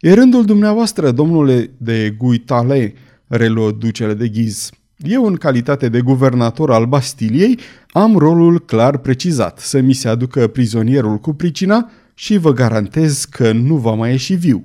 E 0.00 0.12
rândul 0.12 0.44
dumneavoastră, 0.44 1.10
domnule 1.10 1.70
de 1.76 2.14
Guitale, 2.18 2.94
reluă 3.26 3.72
ducele 3.72 4.14
de 4.14 4.28
ghiz. 4.28 4.70
Eu, 4.96 5.24
în 5.24 5.34
calitate 5.34 5.88
de 5.88 6.00
guvernator 6.00 6.72
al 6.72 6.86
Bastiliei, 6.86 7.58
am 7.90 8.16
rolul 8.16 8.60
clar 8.60 8.98
precizat, 8.98 9.58
să 9.58 9.80
mi 9.80 9.92
se 9.92 10.08
aducă 10.08 10.46
prizonierul 10.46 11.18
cu 11.18 11.32
pricina 11.32 11.90
și 12.14 12.36
vă 12.36 12.52
garantez 12.52 13.24
că 13.24 13.52
nu 13.52 13.76
va 13.76 13.94
mai 13.94 14.10
ieși 14.10 14.34
viu. 14.34 14.64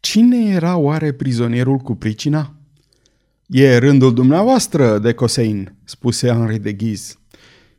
Cine 0.00 0.54
era 0.54 0.76
oare 0.76 1.12
prizonierul 1.12 1.76
cu 1.76 1.94
pricina? 1.94 2.54
E 3.46 3.76
rândul 3.76 4.14
dumneavoastră, 4.14 4.98
de 4.98 5.12
Cosein, 5.12 5.74
spuse 5.84 6.28
Henri 6.28 6.58
de 6.58 6.72
Ghiz. 6.72 7.18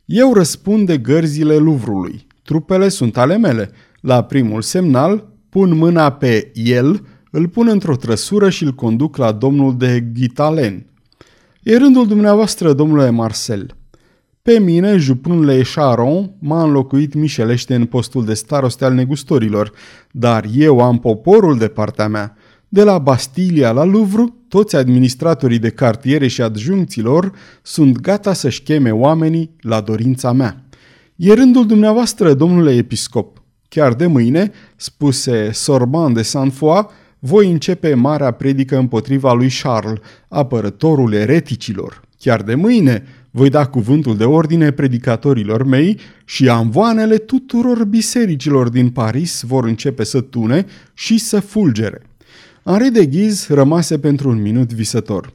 Eu 0.05 0.33
răspund 0.33 0.87
de 0.87 0.97
gărzile 0.97 1.55
Luvrului. 1.55 2.27
Trupele 2.43 2.89
sunt 2.89 3.17
ale 3.17 3.37
mele. 3.37 3.71
La 4.01 4.23
primul 4.23 4.61
semnal, 4.61 5.32
pun 5.53 5.77
mâna 5.77 6.09
pe 6.09 6.51
el, 6.53 7.05
îl 7.31 7.47
pun 7.47 7.67
într-o 7.67 7.95
trăsură 7.95 8.49
și 8.49 8.63
îl 8.63 8.71
conduc 8.71 9.17
la 9.17 9.31
domnul 9.31 9.77
de 9.77 10.07
Ghitalen. 10.13 10.85
E 11.63 11.77
rândul 11.77 12.07
dumneavoastră, 12.07 12.73
domnule 12.73 13.09
Marcel. 13.09 13.75
Pe 14.41 14.59
mine, 14.59 14.97
Jupun 14.97 15.45
Le 15.45 15.61
Charon 15.73 16.31
m-a 16.39 16.63
înlocuit 16.63 17.13
mișelește 17.13 17.75
în 17.75 17.85
postul 17.85 18.25
de 18.25 18.33
staroste 18.33 18.85
al 18.85 18.93
negustorilor, 18.93 19.71
dar 20.11 20.45
eu 20.53 20.79
am 20.79 20.99
poporul 20.99 21.57
de 21.57 21.67
partea 21.67 22.07
mea. 22.07 22.37
De 22.67 22.83
la 22.83 22.97
Bastilia 22.97 23.71
la 23.71 23.83
Louvre, 23.83 24.23
toți 24.47 24.75
administratorii 24.75 25.59
de 25.59 25.69
cartiere 25.69 26.27
și 26.27 26.41
adjuncților 26.41 27.31
sunt 27.61 27.99
gata 27.99 28.33
să-și 28.33 28.61
cheme 28.61 28.91
oamenii 28.91 29.55
la 29.59 29.81
dorința 29.81 30.31
mea. 30.31 30.65
E 31.15 31.33
rândul 31.33 31.65
dumneavoastră, 31.65 32.33
domnule 32.33 32.71
episcop. 32.75 33.42
Chiar 33.73 33.93
de 33.93 34.05
mâine, 34.05 34.51
spuse 34.75 35.51
Sorban 35.51 36.13
de 36.13 36.21
Saint-Foy, 36.21 36.85
voi 37.19 37.51
începe 37.51 37.93
marea 37.93 38.31
predică 38.31 38.77
împotriva 38.77 39.33
lui 39.33 39.49
Charles, 39.61 39.99
apărătorul 40.27 41.13
ereticilor. 41.13 42.01
Chiar 42.19 42.41
de 42.41 42.55
mâine 42.55 43.03
voi 43.31 43.49
da 43.49 43.65
cuvântul 43.65 44.17
de 44.17 44.23
ordine 44.23 44.71
predicatorilor 44.71 45.63
mei 45.63 45.99
și 46.25 46.49
amvoanele 46.49 47.17
tuturor 47.17 47.85
bisericilor 47.85 48.69
din 48.69 48.89
Paris 48.89 49.41
vor 49.41 49.65
începe 49.65 50.03
să 50.03 50.21
tune 50.21 50.65
și 50.93 51.17
să 51.17 51.39
fulgere. 51.39 52.01
Henri 52.63 52.91
de 52.91 53.05
Ghiz 53.05 53.47
rămase 53.47 53.99
pentru 53.99 54.29
un 54.29 54.41
minut 54.41 54.73
visător. 54.73 55.33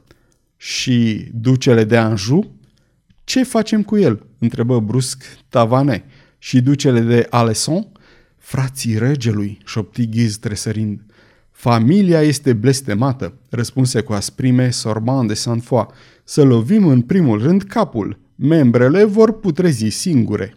Și 0.57 1.27
ducele 1.33 1.83
de 1.83 1.97
Anjou? 1.97 2.51
Ce 3.23 3.43
facem 3.43 3.83
cu 3.83 3.97
el? 3.97 4.25
întrebă 4.37 4.79
brusc 4.79 5.23
Tavane. 5.49 6.03
Și 6.37 6.61
ducele 6.61 6.99
de 6.99 7.27
Alesson? 7.29 7.87
Frații 8.39 8.97
regelui, 8.97 9.57
șopti 9.65 10.09
Ghiz 10.09 10.37
tresărind. 10.37 10.99
Familia 11.51 12.21
este 12.21 12.53
blestemată, 12.53 13.33
răspunse 13.49 14.01
cu 14.01 14.13
asprime 14.13 14.69
Sorban 14.69 15.27
de 15.27 15.33
Saint-Foy. 15.33 15.85
Să 16.23 16.43
lovim 16.43 16.87
în 16.87 17.01
primul 17.01 17.41
rând 17.41 17.63
capul. 17.63 18.19
Membrele 18.35 19.03
vor 19.03 19.39
putrezi 19.39 19.89
singure. 19.89 20.55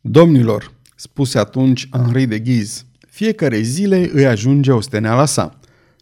Domnilor, 0.00 0.72
spuse 0.96 1.38
atunci 1.38 1.88
Henri 1.90 2.26
de 2.26 2.38
Ghiz, 2.38 2.84
fiecare 3.08 3.60
zile 3.60 4.10
îi 4.12 4.26
ajunge 4.26 4.72
osteneala 4.72 5.24
sa. 5.24 5.58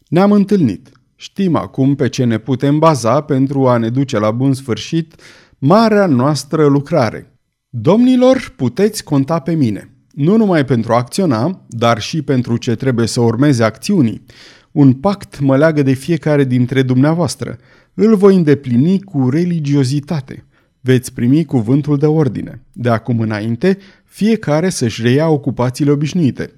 Ne-am 0.08 0.32
întâlnit. 0.32 0.90
Știm 1.16 1.56
acum 1.56 1.94
pe 1.94 2.08
ce 2.08 2.24
ne 2.24 2.38
putem 2.38 2.78
baza 2.78 3.20
pentru 3.20 3.68
a 3.68 3.76
ne 3.76 3.88
duce 3.88 4.18
la 4.18 4.30
bun 4.30 4.54
sfârșit 4.54 5.14
marea 5.58 6.06
noastră 6.06 6.66
lucrare. 6.66 7.32
Domnilor, 7.68 8.52
puteți 8.56 9.04
conta 9.04 9.38
pe 9.38 9.54
mine 9.54 9.91
nu 10.12 10.36
numai 10.36 10.64
pentru 10.64 10.92
a 10.92 10.96
acționa, 10.96 11.64
dar 11.68 12.00
și 12.00 12.22
pentru 12.22 12.56
ce 12.56 12.74
trebuie 12.74 13.06
să 13.06 13.20
urmeze 13.20 13.64
acțiunii. 13.64 14.24
Un 14.72 14.92
pact 14.92 15.40
mă 15.40 15.56
leagă 15.56 15.82
de 15.82 15.92
fiecare 15.92 16.44
dintre 16.44 16.82
dumneavoastră. 16.82 17.58
Îl 17.94 18.16
voi 18.16 18.36
îndeplini 18.36 19.00
cu 19.00 19.28
religiozitate. 19.30 20.44
Veți 20.80 21.12
primi 21.12 21.44
cuvântul 21.44 21.98
de 21.98 22.06
ordine. 22.06 22.62
De 22.72 22.88
acum 22.88 23.20
înainte, 23.20 23.78
fiecare 24.04 24.68
să-și 24.68 25.02
reia 25.02 25.28
ocupațiile 25.28 25.90
obișnuite. 25.90 26.52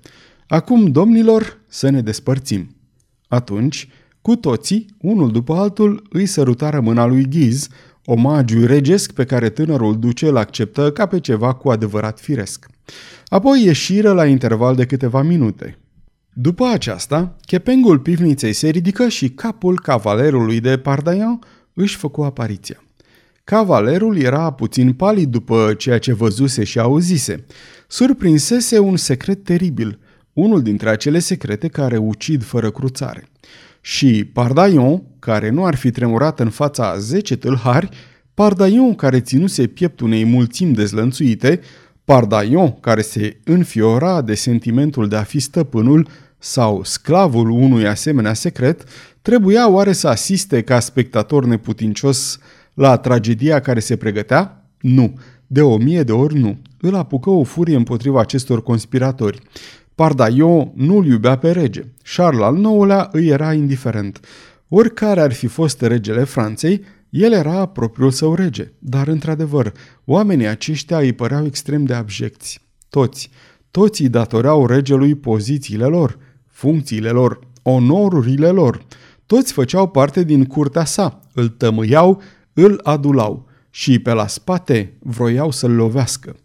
Acum, 0.47 0.85
domnilor, 0.85 1.61
să 1.69 1.91
ne 1.91 2.01
despărțim. 2.01 2.77
Atunci, 3.29 3.89
cu 4.23 4.37
toții, 4.37 4.87
unul 5.01 5.31
după 5.31 5.55
altul, 5.55 6.07
îi 6.11 6.27
sărutară 6.27 6.81
mâna 6.81 7.07
lui 7.07 7.29
Ghiz, 7.29 7.69
omagiu 8.05 8.67
regesc 8.67 9.13
pe 9.13 9.25
care 9.25 9.49
tânărul 9.49 9.99
duce 9.99 10.27
îl 10.27 10.37
acceptă 10.37 10.93
ca 10.93 11.07
pe 11.07 11.21
ceva 11.21 11.53
cu 11.53 11.71
adevărat 11.71 12.21
firesc. 12.21 12.67
Apoi 13.27 13.65
ieșiră 13.65 14.13
la 14.13 14.27
interval 14.27 14.75
de 14.75 14.87
câteva 14.87 15.23
minute. 15.23 15.79
După 16.33 16.67
aceasta, 16.67 17.37
chepengul 17.47 17.99
pivniței 17.99 18.53
se 18.53 18.69
ridică 18.69 19.09
și 19.09 19.31
capul 19.31 19.81
cavalerului 19.81 20.61
de 20.61 20.79
Pardaian 20.79 21.39
își 21.75 21.97
făcu 21.97 22.23
apariția. 22.23 22.83
Cavalerul 23.45 24.17
era 24.17 24.51
puțin 24.51 24.93
palid 24.93 25.29
după 25.31 25.75
ceea 25.79 25.99
ce 25.99 26.13
văzuse 26.13 26.65
și 26.65 26.79
auzise. 26.79 27.45
Surprinsese 27.89 28.79
un 28.79 28.97
secret 28.97 29.45
teribil, 29.45 29.99
unul 30.33 30.63
dintre 30.63 30.91
acele 30.91 31.19
secrete 31.19 31.69
care 31.69 31.97
ucid 31.97 32.45
fără 32.45 32.71
cruțare. 32.71 33.29
Și 33.87 34.25
Pardaion, 34.25 35.03
care 35.19 35.51
nu 35.51 35.65
ar 35.65 35.75
fi 35.75 35.91
tremurat 35.91 36.41
în 36.41 36.51
fața 36.51 36.91
a 36.91 36.99
zece 36.99 37.37
tâlhari, 37.37 37.89
Pardaion 38.35 38.95
care 38.95 39.21
ținuse 39.21 39.67
piept 39.67 40.01
unei 40.01 40.25
mulțimi 40.25 40.75
dezlănțuite, 40.75 41.61
Pardaion 42.05 42.81
care 42.81 43.03
se 43.03 43.37
înfiora 43.45 44.23
de 44.23 44.35
sentimentul 44.35 45.09
de 45.09 45.17
a 45.17 45.23
fi 45.23 45.39
stăpânul 45.39 46.09
sau 46.39 46.85
sclavul 46.85 47.51
unui 47.51 47.87
asemenea 47.87 48.35
secret, 48.35 48.85
trebuia 49.23 49.71
oare 49.71 49.93
să 49.93 50.09
asiste 50.09 50.63
ca 50.63 50.81
spectator 50.81 51.45
neputincios 51.45 52.39
la 52.75 52.97
tragedia 52.97 53.61
care 53.61 53.81
se 53.81 53.97
pregătea? 53.97 54.69
Nu, 54.81 55.15
de 55.47 55.63
o 55.63 55.77
mie 55.77 56.03
de 56.03 56.13
ori 56.13 56.39
nu. 56.39 56.59
Îl 56.81 56.95
apucă 56.95 57.31
o 57.31 57.43
furie 57.43 57.77
împotriva 57.77 58.21
acestor 58.21 58.63
conspiratori. 58.63 59.41
Pardaion 59.95 60.73
nu-l 60.75 61.07
iubea 61.07 61.37
pe 61.39 61.51
rege. 61.51 61.83
Charles 62.17 62.43
al 62.43 62.57
IX-lea 62.57 63.09
îi 63.13 63.27
era 63.27 63.53
indiferent. 63.53 64.21
Oricare 64.69 65.21
ar 65.21 65.33
fi 65.33 65.47
fost 65.47 65.81
regele 65.81 66.25
Franței, 66.25 66.85
el 67.11 67.33
era 67.33 67.67
propriul 67.67 68.11
său 68.11 68.35
rege, 68.35 68.73
dar 68.79 69.09
într-adevăr, 69.09 69.73
oamenii 70.05 70.47
aceștia 70.47 70.99
îi 70.99 71.13
păreau 71.13 71.47
extrem 71.47 71.85
de 71.85 71.95
abjecți. 71.95 72.61
Toți, 72.89 73.31
toți 73.71 74.03
îi 74.03 74.09
datoreau 74.09 74.67
regelui 74.67 75.15
pozițiile 75.15 75.85
lor, 75.85 76.19
funcțiile 76.47 77.11
lor, 77.11 77.39
onorurile 77.63 78.49
lor. 78.49 78.85
Toți 79.27 79.53
făceau 79.53 79.89
parte 79.89 80.25
din 80.25 80.45
curtea 80.45 80.85
sa, 80.85 81.21
îl 81.33 81.49
tămâiau, 81.49 82.23
îl 82.53 82.81
adulau 82.83 83.49
și 83.71 83.99
pe 83.99 84.13
la 84.13 84.27
spate 84.27 84.97
vroiau 84.99 85.51
să-l 85.51 85.73
lovească. 85.73 86.37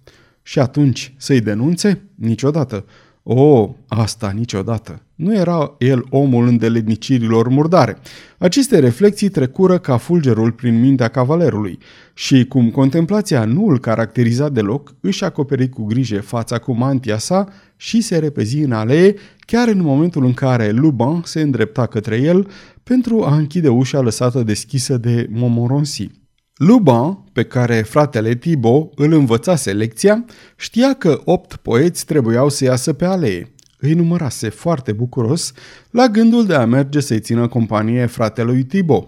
Și 0.42 0.60
atunci 0.60 1.14
să-i 1.18 1.42
denunțe? 1.42 2.02
Niciodată. 2.16 2.86
O, 3.24 3.76
asta 3.88 4.32
niciodată. 4.36 5.02
Nu 5.16 5.36
era 5.36 5.76
el 5.78 6.06
omul 6.10 6.48
îndeletnicirilor 6.48 7.48
murdare. 7.48 7.98
Aceste 8.38 8.80
reflexii 8.80 9.30
trecură 9.30 9.78
ca 9.78 9.98
fulgerul 9.98 10.52
prin 10.52 10.80
mintea 10.80 11.08
cavalerului 11.08 11.78
și, 12.14 12.46
cum 12.46 12.70
contemplația 12.70 13.46
nu 13.46 13.68
îl 13.68 13.80
caracteriza 13.80 14.50
deloc, 14.50 14.94
își 15.00 15.24
acoperi 15.24 15.70
cu 15.70 15.84
grijă 15.84 16.22
fața 16.22 16.58
cu 16.58 16.74
mantia 16.74 17.18
sa 17.18 17.48
și 17.76 18.02
se 18.02 18.18
repezi 18.18 18.58
în 18.58 18.72
alee, 18.72 19.16
chiar 19.40 19.68
în 19.68 19.82
momentul 19.82 20.26
în 20.26 20.34
care 20.34 20.72
Luban 20.72 21.22
se 21.26 21.42
îndrepta 21.42 21.86
către 21.86 22.18
el 22.18 22.48
pentru 22.84 23.24
a 23.24 23.36
închide 23.36 23.68
ușa 23.68 24.00
lăsată 24.00 24.44
deschisă 24.44 24.98
de 24.98 25.28
Momoronsi. 25.32 26.19
Luban, 26.60 27.24
pe 27.34 27.44
care 27.44 27.82
fratele 27.82 28.36
Thibaut 28.36 28.92
îl 28.96 29.14
învățase 29.14 29.74
lecția, 29.74 30.26
știa 30.56 30.94
că 30.94 31.22
opt 31.26 31.56
poeți 31.56 32.06
trebuiau 32.06 32.50
să 32.50 32.64
iasă 32.64 32.94
pe 32.94 33.06
alee. 33.06 33.52
Îi 33.78 33.94
numărase 33.94 34.50
foarte 34.50 34.92
bucuros 34.92 35.52
la 35.92 36.08
gândul 36.08 36.46
de 36.46 36.54
a 36.54 36.66
merge 36.66 37.00
să-i 37.00 37.20
țină 37.20 37.48
companie 37.48 38.06
fratelui 38.06 38.64
Thibaut. 38.64 39.08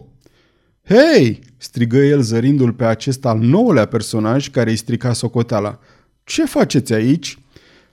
Hei!" 0.83 1.39
strigă 1.57 1.97
el 1.97 2.21
zărindu-l 2.21 2.73
pe 2.73 2.85
acest 2.85 3.25
al 3.25 3.39
nouălea 3.39 3.85
personaj 3.85 4.49
care 4.49 4.69
îi 4.69 4.75
strica 4.75 5.13
socoteala. 5.13 5.79
Ce 6.23 6.45
faceți 6.45 6.93
aici?" 6.93 7.39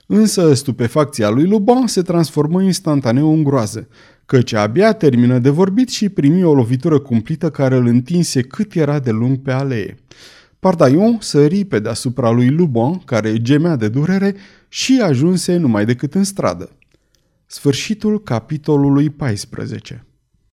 Însă 0.05 0.53
stupefacția 0.53 1.29
lui 1.29 1.47
Luban 1.47 1.87
se 1.87 2.01
transformă 2.01 2.61
instantaneu 2.61 3.33
în 3.33 3.43
groază 3.43 3.87
căci 4.29 4.53
abia 4.53 4.93
termină 4.93 5.39
de 5.39 5.49
vorbit 5.49 5.89
și 5.89 6.09
primi 6.09 6.43
o 6.43 6.53
lovitură 6.53 6.99
cumplită 6.99 7.49
care 7.49 7.75
îl 7.75 7.85
întinse 7.85 8.41
cât 8.41 8.73
era 8.73 8.99
de 8.99 9.11
lung 9.11 9.37
pe 9.37 9.51
alee. 9.51 9.95
Pardaion 10.59 11.17
sări 11.19 11.65
pe 11.65 11.79
deasupra 11.79 12.29
lui 12.29 12.49
Luban, 12.49 12.97
care 12.97 13.41
gemea 13.41 13.75
de 13.75 13.87
durere, 13.87 14.35
și 14.67 15.01
ajunse 15.03 15.55
numai 15.55 15.85
decât 15.85 16.13
în 16.13 16.23
stradă. 16.23 16.69
Sfârșitul 17.45 18.23
capitolului 18.23 19.09
14 19.09 20.05